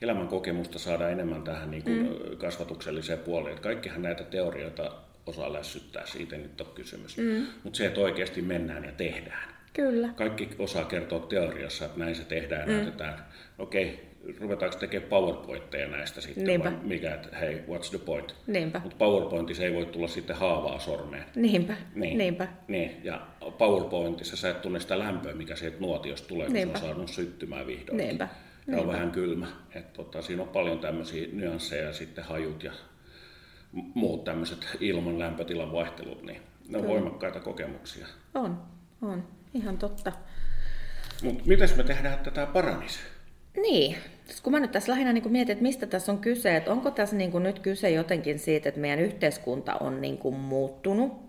elämän 0.00 0.28
kokemusta 0.28 0.78
saada 0.78 1.08
enemmän 1.08 1.42
tähän 1.42 1.70
niin 1.70 1.82
kuin 1.82 1.98
mm. 1.98 2.36
kasvatukselliseen 2.36 3.18
puoleen. 3.18 3.52
Että 3.52 3.62
kaikkihan 3.62 4.02
näitä 4.02 4.24
teorioita 4.24 4.92
osaa 5.26 5.52
lässyttää, 5.52 6.06
siitä 6.06 6.36
nyt 6.36 6.60
on 6.60 6.66
kysymys. 6.74 7.16
Mm. 7.16 7.46
Mutta 7.64 7.76
se, 7.76 7.86
että 7.86 8.00
oikeasti 8.00 8.42
mennään 8.42 8.84
ja 8.84 8.92
tehdään. 8.92 9.53
Kyllä. 9.74 10.08
Kaikki 10.16 10.50
osaa 10.58 10.84
kertoa 10.84 11.18
teoriassa, 11.20 11.84
että 11.84 11.98
näin 11.98 12.14
se 12.14 12.24
tehdään 12.24 12.60
ja 12.60 12.66
mm. 12.66 12.72
näytetään. 12.72 13.24
Okei, 13.58 14.14
ruvetaanko 14.40 14.78
tekemään 14.78 15.08
PowerPointteja 15.08 15.88
näistä 15.88 16.20
sitten, 16.20 16.44
Niinpä. 16.44 16.72
vai 16.72 16.78
mikä, 16.82 17.14
että 17.14 17.36
hei, 17.36 17.54
what's 17.56 17.90
the 17.90 17.98
point? 17.98 18.34
Niinpä. 18.46 18.80
Mutta 18.82 18.96
PowerPointissa 18.96 19.62
ei 19.62 19.74
voi 19.74 19.86
tulla 19.86 20.08
sitten 20.08 20.36
haavaa 20.36 20.78
sormeen. 20.78 21.24
Niinpä. 21.36 21.76
Niin. 21.94 22.18
Niinpä. 22.18 22.48
Niin. 22.68 23.00
Ja 23.04 23.26
PowerPointissa 23.58 24.36
sä 24.36 24.50
et 24.50 24.62
tunne 24.62 24.80
sitä 24.80 24.98
lämpöä, 24.98 25.32
mikä 25.34 25.56
sieltä 25.56 25.76
nuotiosta 25.80 26.28
tulee, 26.28 26.46
kun 26.46 26.54
Niinpä. 26.54 26.78
se 26.78 26.84
on 26.84 26.90
saanut 26.90 27.08
syttymään 27.08 27.66
vihdoin. 27.66 27.98
Niinpä. 27.98 28.28
Niinpä. 28.66 28.82
on 28.82 28.88
vähän 28.88 29.10
kylmä. 29.10 29.46
Et, 29.74 29.92
tota, 29.92 30.22
siinä 30.22 30.42
on 30.42 30.48
paljon 30.48 30.78
tämmöisiä 30.78 31.28
nyansseja 31.32 31.84
ja 31.84 31.92
sitten 31.92 32.24
hajut 32.24 32.62
ja 32.62 32.72
muut 33.72 34.24
tämmöiset 34.24 34.76
ilman 34.80 35.18
lämpötilan 35.18 35.72
vaihtelut, 35.72 36.22
niin 36.22 36.42
ne 36.68 36.78
on 36.78 36.84
Kyllä. 36.84 36.94
voimakkaita 36.94 37.40
kokemuksia. 37.40 38.06
On, 38.34 38.62
on. 39.02 39.24
Ihan 39.54 39.78
totta. 39.78 40.12
Mutta 41.22 41.42
miten 41.46 41.68
me 41.76 41.82
tehdään, 41.82 42.14
että 42.14 42.30
tämä 42.30 42.46
paranisi? 42.46 42.98
Niin, 43.56 43.96
kun 44.42 44.52
mä 44.52 44.60
nyt 44.60 44.72
tässä 44.72 44.92
lähinnä 44.92 45.12
niin 45.12 45.32
mietin, 45.32 45.52
että 45.52 45.62
mistä 45.62 45.86
tässä 45.86 46.12
on 46.12 46.18
kyse, 46.18 46.56
että 46.56 46.72
onko 46.72 46.90
tässä 46.90 47.16
niin 47.16 47.42
nyt 47.42 47.58
kyse 47.58 47.90
jotenkin 47.90 48.38
siitä, 48.38 48.68
että 48.68 48.80
meidän 48.80 49.00
yhteiskunta 49.00 49.74
on 49.74 50.00
niin 50.00 50.34
muuttunut 50.36 51.24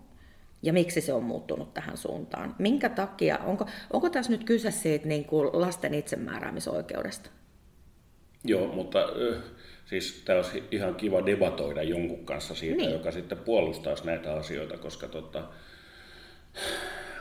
ja 0.62 0.72
miksi 0.72 1.00
se 1.00 1.12
on 1.12 1.22
muuttunut 1.22 1.74
tähän 1.74 1.96
suuntaan. 1.96 2.54
Minkä 2.58 2.88
takia, 2.88 3.38
onko, 3.38 3.66
onko 3.92 4.10
tässä 4.10 4.32
nyt 4.32 4.44
kyse 4.44 4.70
siitä 4.70 5.08
niin 5.08 5.24
kuin 5.24 5.50
lasten 5.52 5.94
itsemääräämisoikeudesta? 5.94 7.30
Joo, 8.44 8.72
mutta 8.72 8.98
siis 9.86 10.22
tämä 10.24 10.38
olisi 10.38 10.62
ihan 10.70 10.94
kiva 10.94 11.26
debatoida 11.26 11.82
jonkun 11.82 12.24
kanssa 12.24 12.54
siitä, 12.54 12.76
niin. 12.76 12.92
joka 12.92 13.10
sitten 13.10 13.38
puolustaisi 13.38 14.06
näitä 14.06 14.34
asioita, 14.34 14.78
koska 14.78 15.08
tota, 15.08 15.48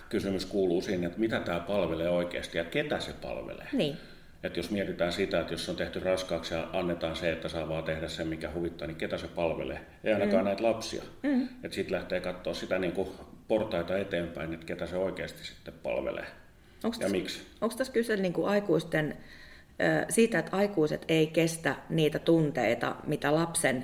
kysymys 0.10 0.46
kuuluu 0.46 0.82
siinä, 0.82 1.08
että 1.08 1.20
mitä 1.20 1.40
tämä 1.40 1.60
palvelee 1.60 2.10
oikeasti 2.10 2.58
ja 2.58 2.66
ketä 2.66 3.00
se 3.00 3.14
palvelee. 3.22 3.68
Niin. 3.74 3.98
Että 4.44 4.60
jos 4.60 4.72
mietitään 4.72 5.14
sitä, 5.14 5.40
että 5.40 5.54
jos 5.54 5.70
on 5.70 5.76
tehty 5.76 6.00
raskaaksi 6.00 6.54
ja 6.54 6.68
annetaan 6.74 7.16
se, 7.16 7.32
että 7.32 7.50
saa 7.50 7.70
vaan 7.70 7.84
tehdä 7.84 8.08
sen, 8.08 8.28
mikä 8.28 8.50
huvittaa, 8.54 8.88
niin 8.88 8.98
ketä 8.98 9.18
se 9.18 9.28
palvelee? 9.28 9.80
Ei 10.04 10.14
ainakaan 10.14 10.44
mm. 10.44 10.48
näitä 10.48 10.64
lapsia. 10.64 11.04
Mm. 11.24 11.44
Että 11.64 11.76
sitten 11.76 11.96
lähtee 11.96 12.20
katsoa 12.20 12.54
sitä 12.54 12.80
niin 12.80 12.92
kuin 12.92 13.10
portaita 13.48 13.98
eteenpäin, 13.98 14.54
että 14.54 14.66
ketä 14.66 14.86
se 14.86 14.98
oikeasti 14.98 15.44
sitten 15.44 15.74
palvelee. 15.84 16.26
Onks 16.84 16.98
ja 16.98 17.02
tässä, 17.02 17.18
miksi? 17.18 17.42
Onko 17.62 17.76
tässä 17.76 17.94
kyse 17.94 18.16
niin 18.16 18.34
kuin 18.34 18.48
aikuisten 18.48 19.18
siitä, 20.10 20.40
että 20.40 20.58
aikuiset 20.58 21.06
ei 21.08 21.28
kestä 21.28 21.76
niitä 21.90 22.20
tunteita, 22.20 22.96
mitä 23.08 23.36
lapsen 23.36 23.84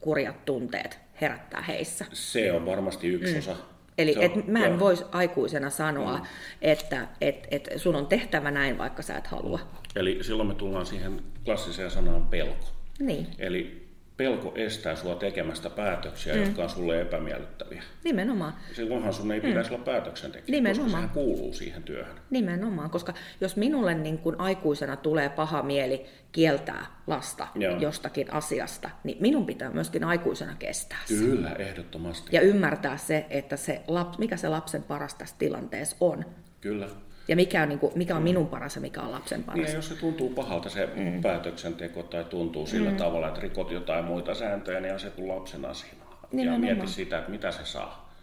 kurjat 0.00 0.44
tunteet 0.44 0.98
herättää 1.20 1.62
heissä? 1.62 2.04
Se 2.12 2.52
on 2.52 2.66
varmasti 2.66 3.08
yksi 3.08 3.32
mm. 3.32 3.38
osa 3.38 3.56
Eli 3.98 4.14
et 4.20 4.46
mä 4.46 4.66
en 4.66 4.80
voisi 4.80 5.04
aikuisena 5.12 5.70
sanoa, 5.70 6.18
mm. 6.18 6.24
että 6.62 7.08
et, 7.20 7.46
et 7.50 7.68
sun 7.76 7.96
on 7.96 8.06
tehtävä 8.06 8.50
näin, 8.50 8.78
vaikka 8.78 9.02
sä 9.02 9.16
et 9.16 9.26
halua. 9.26 9.60
Eli 9.96 10.18
silloin 10.22 10.48
me 10.48 10.54
tullaan 10.54 10.86
siihen 10.86 11.22
klassiseen 11.44 11.90
sanaan 11.90 12.26
pelko. 12.26 12.64
Niin. 12.98 13.26
Eli 13.38 13.88
pelko 14.16 14.52
estää 14.56 14.96
sua 14.96 15.14
tekemästä 15.14 15.70
päätöksiä, 15.70 16.34
mm. 16.34 16.40
jotka 16.40 16.62
on 16.62 16.70
sulle 16.70 17.00
epämiellyttäviä. 17.00 17.82
Nimenomaan. 18.04 18.54
Silloinhan 18.72 19.12
sun 19.12 19.32
ei 19.32 19.40
mm. 19.40 19.46
pitäisi 19.46 19.74
olla 19.74 19.84
päätöksentekijä, 19.84 20.56
Nimenomaan. 20.56 20.84
koska 20.84 20.96
sehän 20.96 21.10
kuuluu 21.10 21.52
siihen 21.52 21.82
työhön. 21.82 22.16
Nimenomaan, 22.30 22.90
koska 22.90 23.14
jos 23.40 23.56
minulle 23.56 23.94
niin 23.94 24.18
kuin 24.18 24.40
aikuisena 24.40 24.96
tulee 24.96 25.28
paha 25.28 25.62
mieli 25.62 26.06
kieltää 26.32 26.86
lasta 27.06 27.48
Joo. 27.54 27.78
jostakin 27.78 28.32
asiasta, 28.32 28.90
niin 29.04 29.16
minun 29.20 29.46
pitää 29.46 29.70
myöskin 29.70 30.04
aikuisena 30.04 30.56
kestää 30.58 30.98
se. 31.04 31.14
Kyllä, 31.14 31.50
ehdottomasti. 31.50 32.36
Ja 32.36 32.40
ymmärtää 32.40 32.96
se, 32.96 33.26
että 33.30 33.56
se 33.56 33.82
lap, 33.86 34.18
mikä 34.18 34.36
se 34.36 34.48
lapsen 34.48 34.82
paras 34.82 35.14
tässä 35.14 35.36
tilanteessa 35.38 35.96
on. 36.00 36.24
Kyllä. 36.60 36.88
Ja 37.32 37.36
mikä 37.36 37.62
on, 37.62 37.68
niin 37.68 37.78
kuin, 37.78 37.92
mikä 37.96 38.16
on 38.16 38.22
minun 38.22 38.46
paras 38.46 38.74
ja 38.74 38.80
mikä 38.80 39.00
on 39.00 39.10
lapsen 39.10 39.44
paras. 39.44 39.56
Niin, 39.56 39.68
ja 39.68 39.74
jos 39.74 39.88
se 39.88 39.94
tuntuu 39.94 40.30
pahalta 40.30 40.68
se 40.68 40.88
mm. 40.94 41.22
päätöksenteko 41.22 42.02
tai 42.02 42.24
tuntuu 42.24 42.66
sillä 42.66 42.90
mm. 42.90 42.96
tavalla, 42.96 43.28
että 43.28 43.40
rikot 43.40 43.70
jotain 43.70 44.04
muita 44.04 44.34
sääntöjä, 44.34 44.80
niin 44.80 45.00
se 45.00 45.10
kuin 45.10 45.28
lapsen 45.28 45.64
asia. 45.64 45.92
Ja 46.32 46.58
mieti 46.58 46.86
sitä, 46.86 47.18
että 47.18 47.30
mitä 47.30 47.50
se 47.50 47.64
saa. 47.64 48.14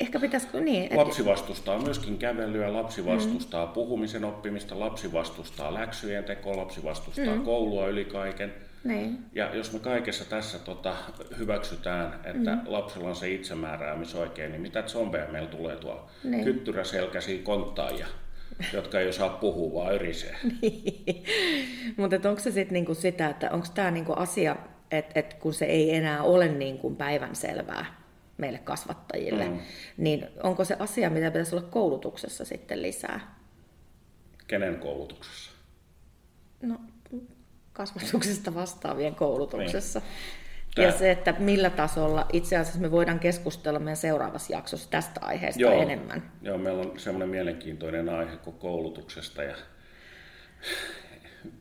Ehkä 0.00 0.20
pitäisikö 0.20 0.60
niin? 0.60 0.82
Että... 0.82 0.96
Lapsi 0.96 1.24
vastustaa 1.24 1.78
myöskin 1.78 2.18
kävelyä, 2.18 2.72
lapsi 2.72 3.06
vastustaa 3.06 3.66
mm. 3.66 3.72
puhumisen 3.72 4.24
oppimista, 4.24 4.80
lapsi 4.80 5.12
vastustaa 5.12 5.74
läksyjen 5.74 6.24
tekoa, 6.24 6.56
lapsi 6.56 6.84
vastustaa 6.84 7.34
mm. 7.34 7.42
koulua 7.42 7.86
yli 7.86 8.04
kaiken. 8.04 8.54
Niin. 8.84 9.24
Ja 9.32 9.54
jos 9.54 9.72
me 9.72 9.78
kaikessa 9.78 10.30
tässä 10.30 10.58
tota, 10.58 10.96
hyväksytään, 11.38 12.20
että 12.24 12.56
mm. 12.56 12.62
lapsella 12.66 13.08
on 13.08 13.16
se 13.16 13.30
itsemääräämisoikein, 13.32 14.52
niin 14.52 14.62
mitä 14.62 14.82
zombeja 14.82 15.28
meillä 15.28 15.48
tulee 15.48 15.76
tuolla? 15.76 16.10
Niin. 16.24 16.44
Kyttyräselkäisiä 16.44 17.42
konttaajia, 17.42 18.06
jotka 18.72 19.00
ei 19.00 19.08
osaa 19.08 19.28
puhua, 19.28 19.82
vaan 19.82 19.94
yrisee. 19.94 20.36
niin. 20.62 21.24
Mutta 21.96 22.28
onko 22.28 22.40
se 22.40 22.50
sitten 22.50 22.72
niinku 22.72 22.94
sitä, 22.94 23.28
että 23.28 23.50
onko 23.50 23.66
tämä 23.74 23.90
niinku 23.90 24.12
asia, 24.12 24.56
että 24.90 25.20
et 25.20 25.34
kun 25.34 25.54
se 25.54 25.64
ei 25.64 25.94
enää 25.94 26.22
ole 26.22 26.48
niinku 26.48 26.90
päivänselvää 26.90 28.00
meille 28.38 28.58
kasvattajille, 28.58 29.48
mm. 29.48 29.58
niin 29.96 30.26
onko 30.42 30.64
se 30.64 30.76
asia, 30.78 31.10
mitä 31.10 31.30
pitäisi 31.30 31.56
olla 31.56 31.66
koulutuksessa 31.70 32.44
sitten 32.44 32.82
lisää? 32.82 33.40
Kenen 34.46 34.76
koulutuksessa? 34.76 35.50
No 36.62 36.80
kasvatuksesta 37.80 38.54
vastaavien 38.54 39.14
koulutuksessa. 39.14 40.00
Niin. 40.76 40.86
Ja 40.86 40.92
se, 40.92 41.10
että 41.10 41.34
millä 41.38 41.70
tasolla 41.70 42.26
itse 42.32 42.56
asiassa 42.56 42.80
me 42.80 42.90
voidaan 42.90 43.18
keskustella 43.18 43.78
meidän 43.78 43.96
seuraavassa 43.96 44.52
jaksossa 44.52 44.90
tästä 44.90 45.20
aiheesta 45.22 45.60
Joo. 45.60 45.82
enemmän. 45.82 46.22
Joo, 46.42 46.58
meillä 46.58 46.80
on 46.80 46.98
semmoinen 46.98 47.28
mielenkiintoinen 47.28 48.08
aihe 48.08 48.36
kuin 48.36 48.56
koulutuksesta 48.56 49.42
ja 49.42 49.56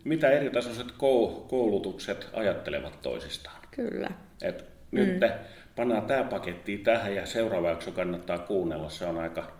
mitä 0.03 0.29
eri 0.29 0.49
tasoiset 0.49 0.91
koulutukset 1.47 2.29
ajattelevat 2.33 3.01
toisistaan. 3.01 3.61
Kyllä. 3.71 4.09
Et 4.41 4.65
mm. 4.91 4.99
nyt 4.99 5.23
pannaan 5.75 6.05
tämä 6.05 6.23
paketti 6.23 6.77
tähän 6.77 7.15
ja 7.15 7.25
seuraava 7.25 7.69
jakso 7.69 7.91
kannattaa 7.91 8.37
kuunnella. 8.37 8.89
Se 8.89 9.05
on 9.05 9.17
aika, 9.17 9.51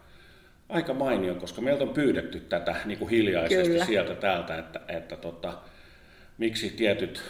aika 0.69 0.93
mainio, 0.93 1.35
koska 1.35 1.61
meiltä 1.61 1.83
on 1.83 1.93
pyydetty 1.93 2.39
tätä 2.39 2.75
niin 2.85 2.99
kuin 2.99 3.09
hiljaisesti 3.09 3.69
Kyllä. 3.69 3.85
sieltä 3.85 4.15
täältä, 4.15 4.57
että, 4.57 4.79
että 4.87 5.15
tota, 5.15 5.53
miksi 6.39 6.69
tietyt 6.69 7.21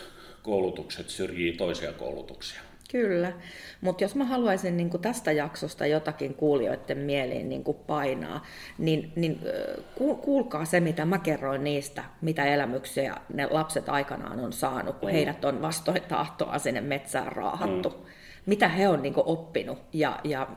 koulutukset 0.44 1.10
syrjii 1.10 1.54
toisia 1.54 1.94
koulutuksia. 1.94 2.62
Kyllä, 2.92 3.34
mutta 3.82 4.04
jos 4.04 4.16
mä 4.16 4.26
haluaisin 4.26 4.78
niin 4.78 4.90
kuin 4.90 5.02
tästä 5.02 5.32
jaksosta 5.32 5.86
jotakin 5.86 6.34
kuulijoiden 6.34 6.98
mieliin 6.98 7.50
niin 7.50 7.64
kuin 7.64 7.78
painaa, 7.78 8.46
niin, 8.78 9.14
niin 9.16 9.40
kuulkaa 10.22 10.66
se, 10.66 10.80
mitä 10.80 11.06
mä 11.06 11.18
kerroin 11.18 11.64
niistä, 11.64 12.04
mitä 12.22 12.46
elämyksiä 12.46 13.16
ne 13.34 13.48
lapset 13.52 13.90
aikanaan 13.90 14.40
on 14.40 14.54
saanut, 14.54 14.98
kun 15.00 15.10
mm. 15.10 15.14
heidät 15.14 15.46
on 15.46 15.62
vastoin 15.62 16.02
tahtoa 16.02 16.60
sinne 16.60 16.82
metsään 16.82 17.32
raahattu. 17.32 17.90
Mm. 17.90 18.06
Mitä 18.50 18.68
he 18.68 18.88
on 18.88 19.02
niin 19.02 19.14
kuin 19.14 19.28
oppinut 19.28 19.78
ja, 19.94 20.20
ja 20.24 20.48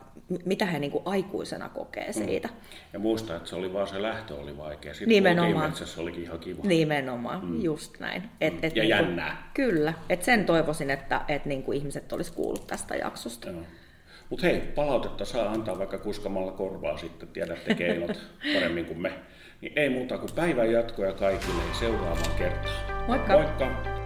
mitä 0.45 0.67
he 0.67 0.79
niin 0.79 0.91
kuin 0.91 1.03
aikuisena 1.05 1.69
kokee 1.69 2.07
mm. 2.07 2.13
siitä. 2.13 2.49
Mm. 2.49 2.55
Ja 2.93 2.99
muista, 2.99 3.37
että 3.37 3.49
se 3.49 3.57
oli 3.57 3.73
vaan 3.73 3.87
se 3.87 4.03
lähtö 4.03 4.35
oli 4.35 4.57
vaikea. 4.59 4.95
Sitten 4.95 5.09
Nimenomaan. 5.09 5.71
metsässä 5.71 6.01
olikin 6.01 6.23
ihan 6.23 6.39
kiva. 6.39 6.63
Nimenomaan, 6.65 7.45
mm. 7.45 7.63
just 7.63 8.01
näin. 8.01 8.23
Et, 8.41 8.65
et 8.65 8.77
ja 8.77 8.83
niin 8.83 8.97
kuin, 8.97 9.07
jännää. 9.07 9.51
Kyllä, 9.55 9.95
että 10.09 10.25
sen 10.25 10.45
toivoisin, 10.45 10.91
että 10.91 11.21
et 11.29 11.45
niin 11.47 11.63
kuin 11.63 11.79
ihmiset 11.79 12.13
olisi 12.13 12.33
kuullut 12.33 12.67
tästä 12.67 12.97
jaksosta. 12.97 13.49
Mutta 14.31 14.47
hei, 14.47 14.61
palautetta 14.61 15.25
saa 15.25 15.53
antaa 15.53 15.79
vaikka 15.79 15.99
kuskamalla 15.99 16.53
korvaa 16.53 16.97
sitten, 16.97 17.29
tiedätte 17.29 17.75
keinot 17.75 18.19
paremmin 18.55 18.85
kuin 18.85 19.03
me. 19.03 19.13
Niin 19.61 19.73
ei 19.77 19.89
muuta 19.89 20.19
kuin 20.19 20.33
päivän 20.35 20.73
jatkoja 20.73 21.13
kaikille 21.13 21.63
ja 21.69 21.75
seuraavaan 21.75 22.35
kertaan. 22.39 23.07
Moikka! 23.07 23.33
Moikka! 23.33 24.02